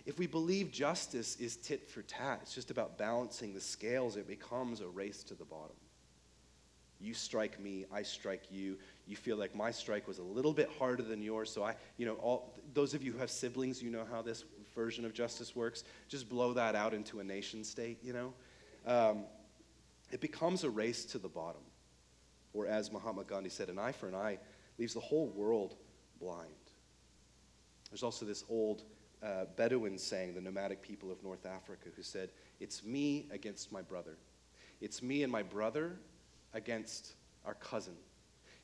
[0.05, 4.27] If we believe justice is tit for tat, it's just about balancing the scales, it
[4.27, 5.75] becomes a race to the bottom.
[6.99, 8.77] You strike me, I strike you.
[9.05, 12.05] You feel like my strike was a little bit harder than yours, so I, you
[12.05, 15.55] know, all those of you who have siblings, you know how this version of justice
[15.55, 15.83] works.
[16.07, 18.33] Just blow that out into a nation state, you know.
[18.87, 19.25] Um,
[20.11, 21.61] it becomes a race to the bottom.
[22.53, 24.39] Or as Mahatma Gandhi said, an eye for an eye
[24.79, 25.75] leaves the whole world
[26.19, 26.49] blind.
[27.91, 28.83] There's also this old
[29.21, 33.81] uh, Bedouin saying, the nomadic people of North Africa, who said, It's me against my
[33.81, 34.17] brother.
[34.79, 35.99] It's me and my brother
[36.53, 37.95] against our cousin.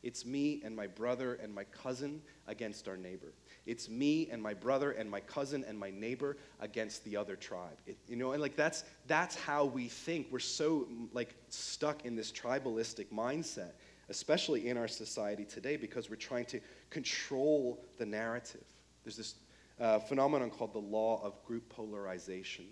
[0.03, 3.33] It's me and my brother and my cousin against our neighbor.
[3.65, 7.77] It's me and my brother and my cousin and my neighbor against the other tribe.
[7.85, 10.27] It, you know, and like that's that's how we think.
[10.31, 13.71] We're so like stuck in this tribalistic mindset,
[14.09, 18.65] especially in our society today, because we're trying to control the narrative.
[19.03, 19.35] There's this
[19.79, 22.65] uh, phenomenon called the law of group polarization.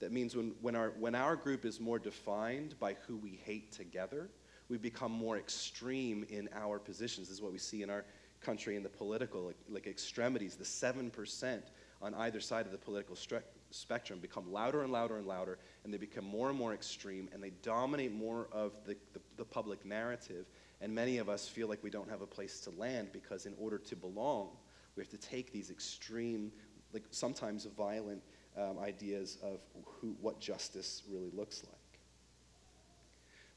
[0.00, 3.70] That means when, when, our, when our group is more defined by who we hate
[3.70, 4.28] together,
[4.68, 7.28] we become more extreme in our positions.
[7.28, 8.04] This is what we see in our
[8.42, 10.56] country in the political like, like extremities.
[10.56, 11.62] The 7%
[12.00, 15.92] on either side of the political stre- spectrum become louder and louder and louder, and
[15.92, 19.84] they become more and more extreme, and they dominate more of the, the, the public
[19.84, 20.46] narrative.
[20.80, 23.54] And many of us feel like we don't have a place to land because, in
[23.58, 24.48] order to belong,
[24.96, 26.50] we have to take these extreme,
[26.92, 28.22] like sometimes violent
[28.58, 31.78] um, ideas of who, what justice really looks like.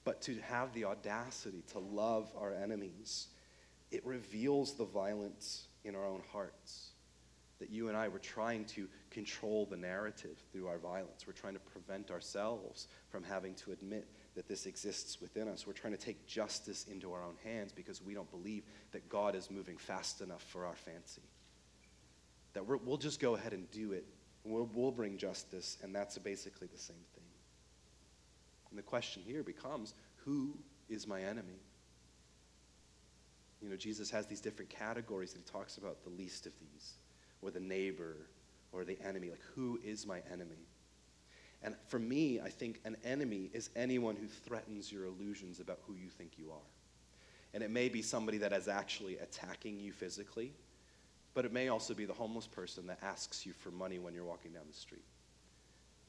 [0.04, 3.28] But to have the audacity to love our enemies,
[3.91, 6.91] it reveals the violence in our own hearts.
[7.60, 11.26] That you and I were trying to control the narrative through our violence.
[11.26, 15.65] We're trying to prevent ourselves from having to admit that this exists within us.
[15.65, 19.36] We're trying to take justice into our own hands because we don't believe that God
[19.36, 21.21] is moving fast enough for our fancy.
[22.54, 24.06] That we will just go ahead and do it.
[24.43, 27.24] We'll, we'll bring justice, and that's basically the same thing.
[28.69, 30.58] And the question here becomes who
[30.89, 31.62] is my enemy?
[33.61, 36.93] You know, Jesus has these different categories that he talks about the least of these,
[37.41, 38.15] or the neighbor,
[38.71, 39.29] or the enemy.
[39.29, 40.67] Like, who is my enemy?
[41.63, 45.95] And for me, I think an enemy is anyone who threatens your illusions about who
[45.95, 46.69] you think you are.
[47.53, 50.51] And it may be somebody that is actually attacking you physically,
[51.33, 54.25] but it may also be the homeless person that asks you for money when you're
[54.25, 55.05] walking down the street.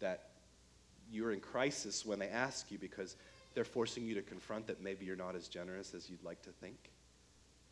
[0.00, 0.28] That
[1.10, 3.16] you're in crisis when they ask you because
[3.54, 6.50] they're forcing you to confront that maybe you're not as generous as you'd like to
[6.50, 6.90] think.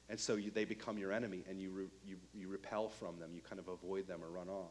[0.08, 3.30] And so you, they become your enemy and you, re, you, you repel from them.
[3.34, 4.70] You kind of avoid them or run off.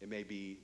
[0.00, 0.58] It may be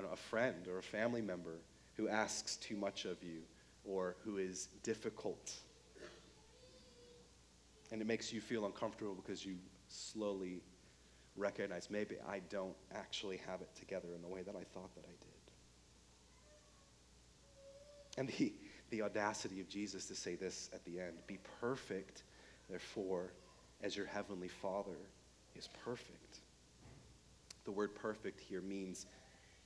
[0.00, 1.58] know, a friend or a family member
[1.96, 3.42] who asks too much of you
[3.84, 5.52] or who is difficult.
[7.90, 9.56] And it makes you feel uncomfortable because you
[9.88, 10.62] slowly
[11.36, 15.04] recognize maybe I don't actually have it together in the way that I thought that
[15.04, 15.28] I did.
[18.18, 18.52] And the,
[18.92, 22.22] the audacity of Jesus to say this at the end be perfect,
[22.70, 23.32] therefore,
[23.82, 24.98] as your heavenly Father
[25.56, 26.40] is perfect.
[27.64, 29.06] The word perfect here means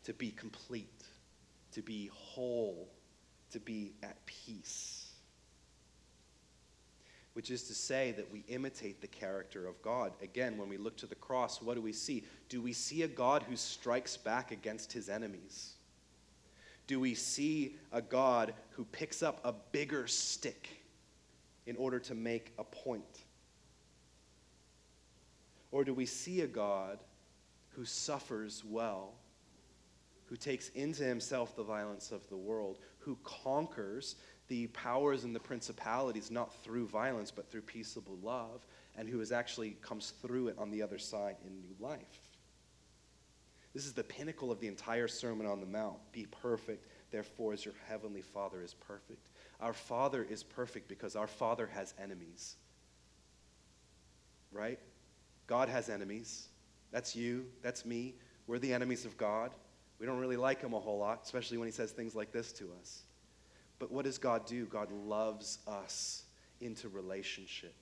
[0.05, 1.05] to be complete,
[1.73, 2.89] to be whole,
[3.51, 5.11] to be at peace.
[7.33, 10.13] Which is to say that we imitate the character of God.
[10.23, 12.25] Again, when we look to the cross, what do we see?
[12.49, 15.76] Do we see a God who strikes back against his enemies?
[16.87, 20.69] Do we see a God who picks up a bigger stick
[21.67, 23.25] in order to make a point?
[25.73, 26.99] Or do we see a God
[27.71, 29.15] who suffers well,
[30.27, 34.17] who takes into himself the violence of the world, who conquers
[34.49, 38.65] the powers and the principalities not through violence but through peaceable love,
[38.97, 42.36] and who actually comes through it on the other side in new life?
[43.77, 45.99] This is the pinnacle of the entire Sermon on the Mount.
[46.11, 49.29] Be perfect, therefore, as your heavenly Father is perfect.
[49.61, 52.57] Our Father is perfect because our Father has enemies.
[54.51, 54.79] Right?
[55.47, 56.49] God has enemies.
[56.91, 58.15] That's you, that's me.
[58.47, 59.51] We're the enemies of God.
[59.99, 62.53] We don't really like him a whole lot, especially when he says things like this
[62.53, 63.03] to us.
[63.79, 64.65] But what does God do?
[64.65, 66.23] God loves us
[66.63, 67.75] into relationship.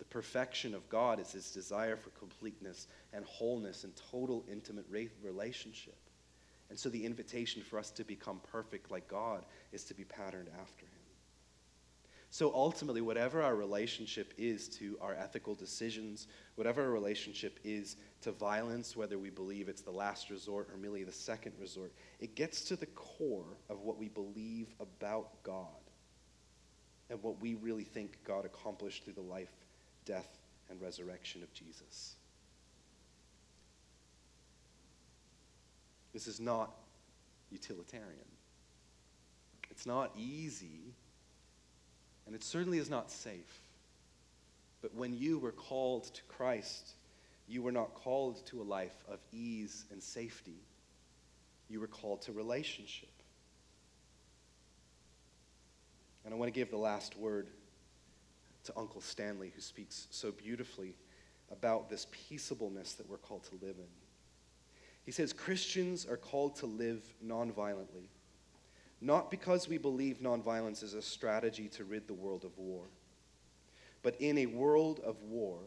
[0.00, 5.98] The perfection of God is his desire for completeness and wholeness and total intimate relationship.
[6.70, 10.48] And so the invitation for us to become perfect like God is to be patterned
[10.58, 11.00] after him.
[12.30, 18.32] So ultimately, whatever our relationship is to our ethical decisions, whatever our relationship is to
[18.32, 22.62] violence, whether we believe it's the last resort or merely the second resort, it gets
[22.62, 25.66] to the core of what we believe about God
[27.10, 29.50] and what we really think God accomplished through the life,
[30.04, 30.38] death,
[30.68, 32.14] and resurrection of Jesus.
[36.12, 36.72] This is not
[37.50, 38.28] utilitarian.
[39.70, 40.94] It's not easy
[42.30, 43.60] and it certainly is not safe.
[44.82, 46.94] But when you were called to Christ,
[47.48, 50.62] you were not called to a life of ease and safety.
[51.68, 53.10] You were called to relationship.
[56.24, 57.48] And I want to give the last word
[58.64, 60.94] to Uncle Stanley, who speaks so beautifully
[61.50, 63.88] about this peaceableness that we're called to live in.
[65.04, 68.08] He says Christians are called to live nonviolently
[69.00, 72.84] not because we believe nonviolence is a strategy to rid the world of war,
[74.02, 75.58] but in a world of war,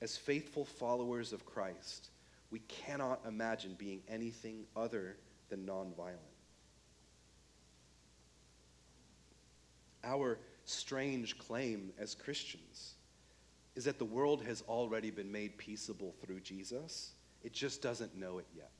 [0.00, 2.10] as faithful followers of Christ,
[2.50, 5.16] we cannot imagine being anything other
[5.48, 6.16] than nonviolent.
[10.04, 12.94] Our strange claim as Christians
[13.74, 17.12] is that the world has already been made peaceable through Jesus.
[17.42, 18.70] It just doesn't know it yet.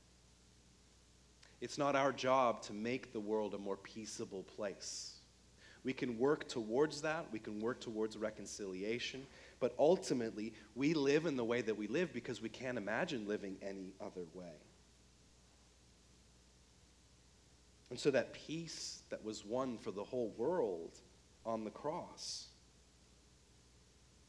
[1.61, 5.13] It's not our job to make the world a more peaceable place.
[5.83, 9.25] We can work towards that, we can work towards reconciliation,
[9.59, 13.57] but ultimately, we live in the way that we live because we can't imagine living
[13.61, 14.53] any other way.
[17.89, 20.99] And so, that peace that was won for the whole world
[21.47, 22.47] on the cross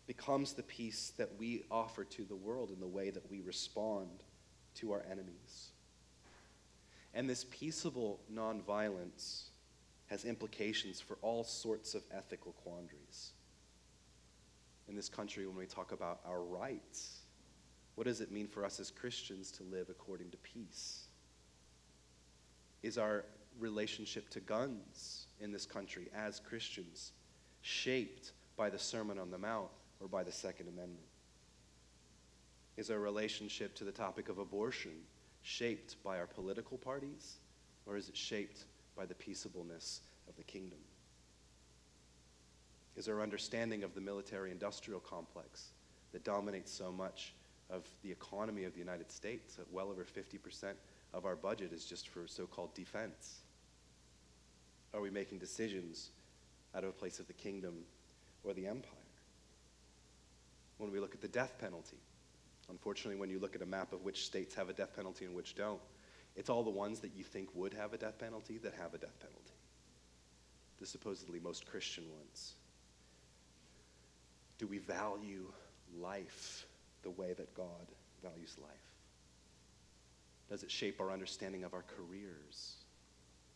[0.07, 4.09] becomes the peace that we offer to the world in the way that we respond
[4.77, 5.73] to our enemies.
[7.13, 9.49] And this peaceable nonviolence
[10.07, 13.33] has implications for all sorts of ethical quandaries.
[14.89, 17.19] In this country, when we talk about our rights,
[17.97, 21.09] what does it mean for us as Christians to live according to peace?
[22.83, 23.25] Is our
[23.59, 27.13] relationship to guns in this country as Christians
[27.63, 29.69] shaped by the Sermon on the Mount
[30.01, 31.07] or by the Second Amendment?
[32.77, 34.93] Is our relationship to the topic of abortion
[35.43, 37.39] shaped by our political parties,
[37.87, 40.79] or is it shaped by the peaceableness of the kingdom?
[42.97, 45.69] Is our understanding of the military industrial complex
[46.13, 47.35] that dominates so much
[47.71, 50.73] of the economy of the United States, well over 50%
[51.15, 53.43] of our budget is just for so called defense?
[54.95, 56.11] Are we making decisions
[56.75, 57.85] out of a place of the kingdom
[58.45, 58.93] or the empire?
[60.79, 61.99] When we look at the death penalty,
[62.69, 65.35] Unfortunately, when you look at a map of which states have a death penalty and
[65.35, 65.81] which don't,
[66.37, 68.99] it's all the ones that you think would have a death penalty that have a
[68.99, 69.55] death penalty.
[70.79, 72.55] The supposedly most Christian ones.
[74.59, 75.51] Do we value
[75.99, 76.67] life
[77.03, 77.67] the way that God
[78.23, 78.71] values life?
[80.51, 82.75] Does it shape our understanding of our careers,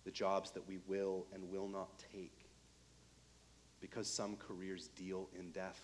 [0.05, 2.46] the jobs that we will and will not take?
[3.80, 5.80] Because some careers deal in death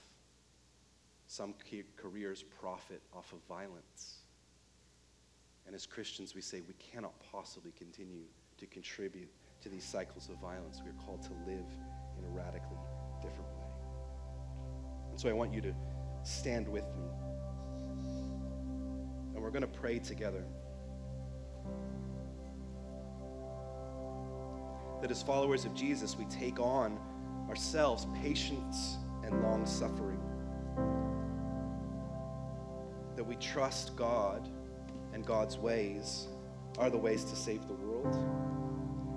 [1.28, 1.54] some
[1.96, 4.22] careers profit off of violence.
[5.66, 8.24] And as Christians, we say we cannot possibly continue
[8.56, 9.28] to contribute
[9.60, 10.80] to these cycles of violence.
[10.82, 11.66] We are called to live
[12.18, 12.78] in a radically
[13.20, 13.66] different way.
[15.10, 15.74] And so I want you to
[16.22, 17.04] stand with me.
[19.34, 20.44] And we're going to pray together.
[25.00, 26.98] That as followers of Jesus, we take on
[27.48, 30.20] ourselves patience and long suffering
[33.18, 34.48] that we trust God
[35.12, 36.28] and God's ways
[36.78, 38.14] are the ways to save the world.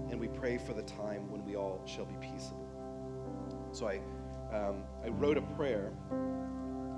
[0.10, 2.68] and we pray for the time when we all shall be peaceable.
[3.72, 4.02] So I,
[4.54, 5.92] um, I wrote a prayer.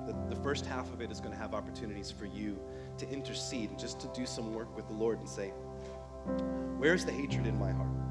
[0.07, 2.57] The, the first half of it is going to have opportunities for you
[2.97, 5.49] to intercede and just to do some work with the Lord and say,
[6.77, 8.02] Where's the hatred in my heart?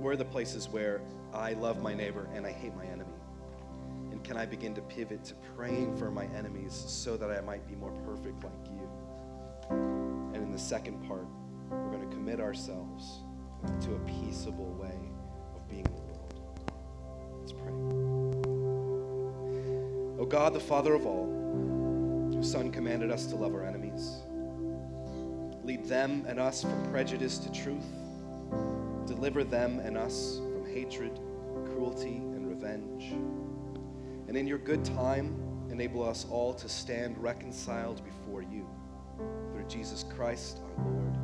[0.00, 1.00] Where are the places where
[1.34, 3.10] I love my neighbor and I hate my enemy?
[4.12, 7.66] And can I begin to pivot to praying for my enemies so that I might
[7.66, 8.88] be more perfect like you?
[9.70, 11.26] And in the second part,
[11.70, 13.22] we're going to commit ourselves
[13.80, 14.98] to a peaceable way
[15.56, 16.40] of being in the world.
[17.40, 17.72] Let's pray.
[20.20, 21.26] O God, the Father of all,
[22.32, 24.22] whose Son commanded us to love our enemies,
[25.64, 27.84] lead them and us from prejudice to truth,
[29.18, 31.18] deliver them and us from hatred,
[31.64, 33.10] cruelty, and revenge.
[34.28, 35.34] And in your good time,
[35.72, 38.64] enable us all to stand reconciled before you.
[39.52, 41.16] Through Jesus Christ our Lord.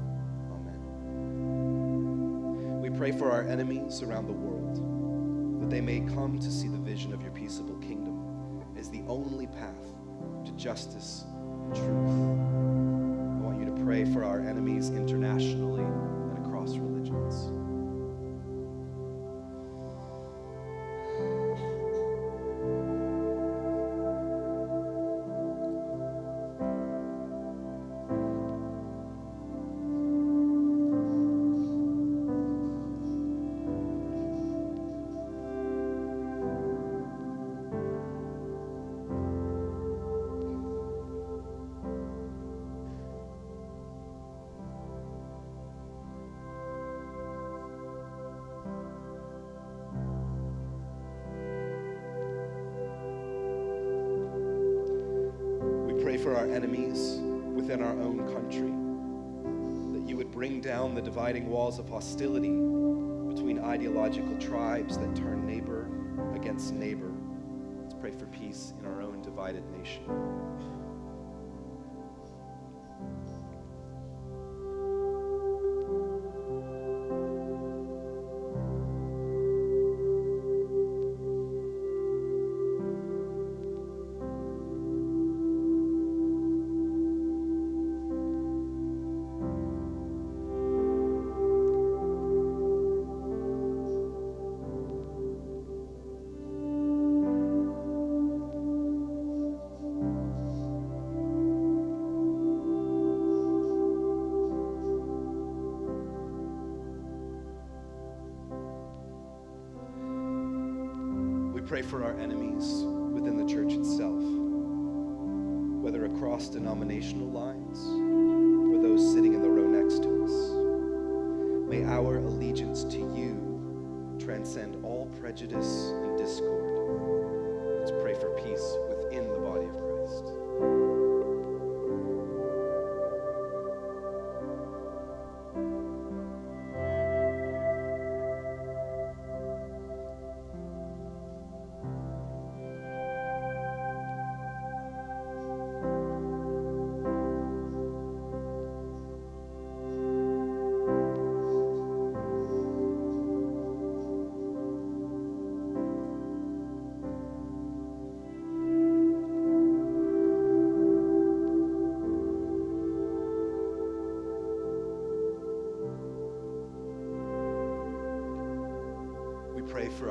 [0.50, 0.80] Amen.
[2.82, 6.78] We pray for our enemies around the world, that they may come to see the
[6.78, 9.86] vision of your peaceable kingdom as the only path
[10.46, 12.10] to justice and truth.
[12.10, 15.84] I want you to pray for our enemies internationally
[56.54, 57.18] enemies
[57.52, 58.70] within our own country,
[59.98, 62.54] that you would bring down the dividing walls of hostility
[63.28, 65.88] between ideological tribes that turn neighbor
[66.36, 67.10] against neighbor.
[67.82, 70.04] Let's pray for peace in our own divided nation.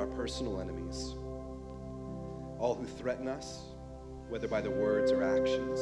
[0.03, 1.15] Our personal enemies,
[2.59, 3.61] all who threaten us,
[4.27, 5.79] whether by their words or actions,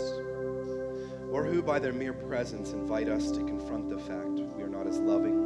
[1.32, 4.86] or who by their mere presence invite us to confront the fact we are not
[4.86, 5.40] as loving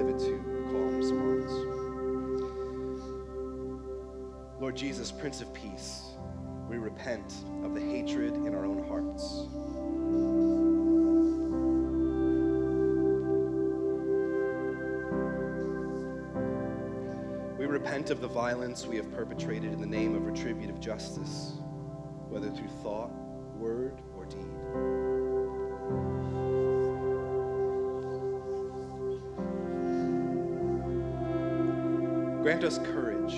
[0.00, 0.38] pivot to
[0.70, 1.52] call and response.
[4.58, 6.04] Lord Jesus, Prince of Peace,
[6.70, 9.44] we repent of the hatred in our own hearts.
[17.58, 21.52] We repent of the violence we have perpetrated in the name of retributive justice,
[22.30, 23.10] whether through thought,
[23.58, 24.59] word, or deed.
[32.50, 33.36] Grant us courage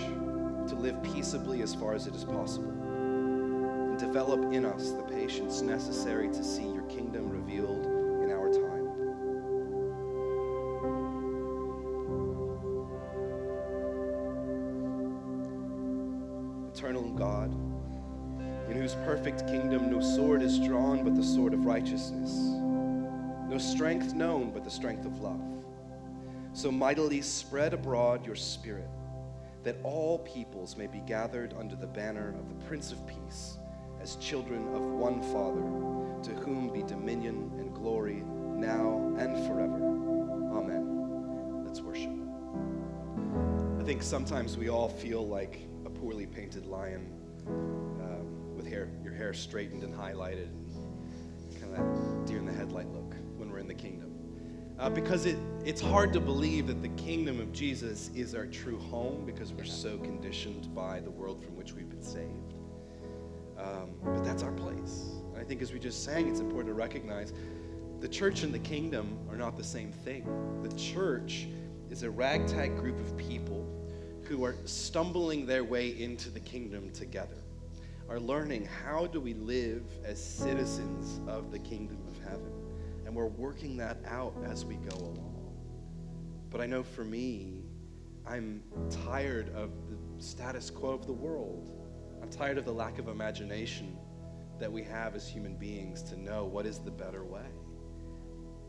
[0.70, 5.60] to live peaceably as far as it is possible, and develop in us the patience
[5.60, 7.84] necessary to see your kingdom revealed
[8.24, 8.88] in our time.
[16.72, 17.52] Eternal God,
[18.70, 22.32] in whose perfect kingdom no sword is drawn but the sword of righteousness,
[23.46, 25.42] no strength known but the strength of love.
[26.54, 28.88] So mightily spread abroad your spirit,
[29.62, 33.58] that all peoples may be gathered under the banner of the Prince of Peace,
[34.00, 35.62] as children of one Father,
[36.22, 38.22] to whom be dominion and glory
[38.56, 39.76] now and forever.
[40.56, 41.64] Amen.
[41.64, 42.10] Let's worship.
[43.80, 47.12] I think sometimes we all feel like a poorly painted lion
[47.46, 52.52] um, with hair, your hair straightened and highlighted, and kind of that deer in the
[52.52, 53.01] headlight look
[54.82, 58.80] Uh, because it, it's hard to believe that the kingdom of Jesus is our true
[58.80, 62.54] home because we're so conditioned by the world from which we've been saved.
[63.56, 65.04] Um, but that's our place.
[65.32, 67.32] And I think as we just sang, it's important to recognize
[68.00, 70.26] the church and the kingdom are not the same thing.
[70.64, 71.46] The church
[71.88, 73.64] is a ragtag group of people
[74.24, 77.38] who are stumbling their way into the kingdom together,
[78.08, 82.61] are learning how do we live as citizens of the kingdom of heaven.
[83.12, 85.52] And we're working that out as we go along.
[86.48, 87.60] But I know for me,
[88.26, 88.62] I'm
[89.04, 91.70] tired of the status quo of the world.
[92.22, 93.98] I'm tired of the lack of imagination
[94.58, 97.44] that we have as human beings to know what is the better way.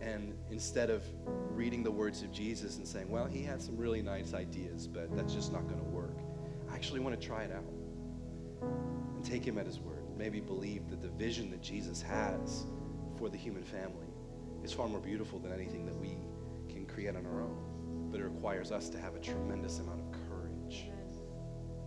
[0.01, 1.05] And instead of
[1.51, 5.15] reading the words of Jesus and saying, well, he had some really nice ideas, but
[5.15, 6.17] that's just not going to work,
[6.69, 7.63] I actually want to try it out
[8.61, 10.03] and take him at his word.
[10.17, 12.65] Maybe believe that the vision that Jesus has
[13.17, 14.02] for the human family
[14.63, 16.17] is far more beautiful than anything that we
[16.69, 18.09] can create on our own.
[18.09, 20.85] But it requires us to have a tremendous amount of courage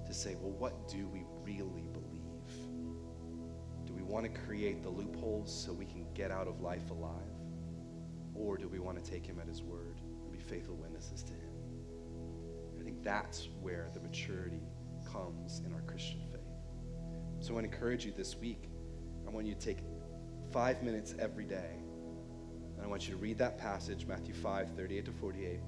[0.06, 2.52] to say, well, what do we really believe?
[3.86, 7.22] Do we want to create the loopholes so we can get out of life alive?
[8.34, 11.32] Or do we want to take him at his word and be faithful witnesses to
[11.32, 11.50] him?
[12.78, 14.62] I think that's where the maturity
[15.10, 16.40] comes in our Christian faith.
[17.40, 18.68] So I want to encourage you this week.
[19.26, 19.78] I want you to take
[20.52, 21.85] five minutes every day
[22.86, 25.58] I want you to read that passage, Matthew 5, 38 to 48.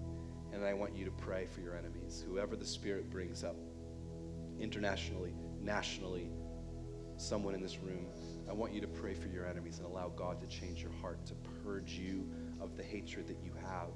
[0.53, 3.57] And I want you to pray for your enemies, whoever the Spirit brings up,
[4.61, 6.31] internationally, nationally,
[7.17, 8.07] someone in this room.
[8.49, 11.27] I want you to pray for your enemies and allow God to change your heart,
[11.27, 13.91] to purge you of the hatred that you have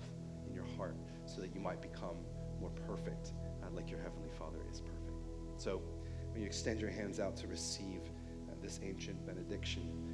[0.44, 2.16] in your heart, so that you might become
[2.60, 5.22] more perfect, uh, like your Heavenly Father is perfect.
[5.58, 5.80] So,
[6.32, 8.00] when you extend your hands out to receive
[8.48, 10.11] uh, this ancient benediction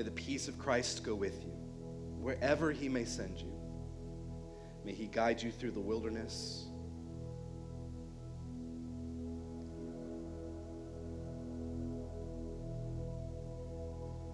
[0.00, 1.52] May the peace of Christ go with you,
[2.22, 3.52] wherever he may send you.
[4.82, 6.68] May he guide you through the wilderness.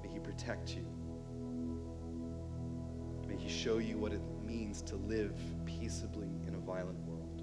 [0.04, 0.86] May he protect you.
[3.26, 7.42] May he show you what it means to live peaceably in a violent world.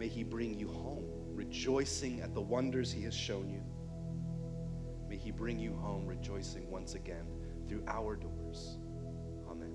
[0.00, 3.62] May he bring you home, rejoicing at the wonders he has shown you.
[5.18, 7.26] He bring you home rejoicing once again
[7.68, 8.78] through our doors.
[9.50, 9.72] Amen.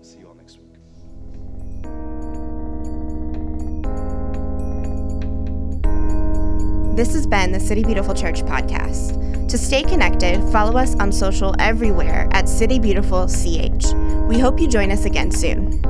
[0.00, 0.72] See you all next week.
[6.96, 9.48] This has been the City Beautiful Church podcast.
[9.48, 13.92] To stay connected, follow us on social everywhere at City Beautiful CH.
[14.28, 15.82] We hope you join us again soon.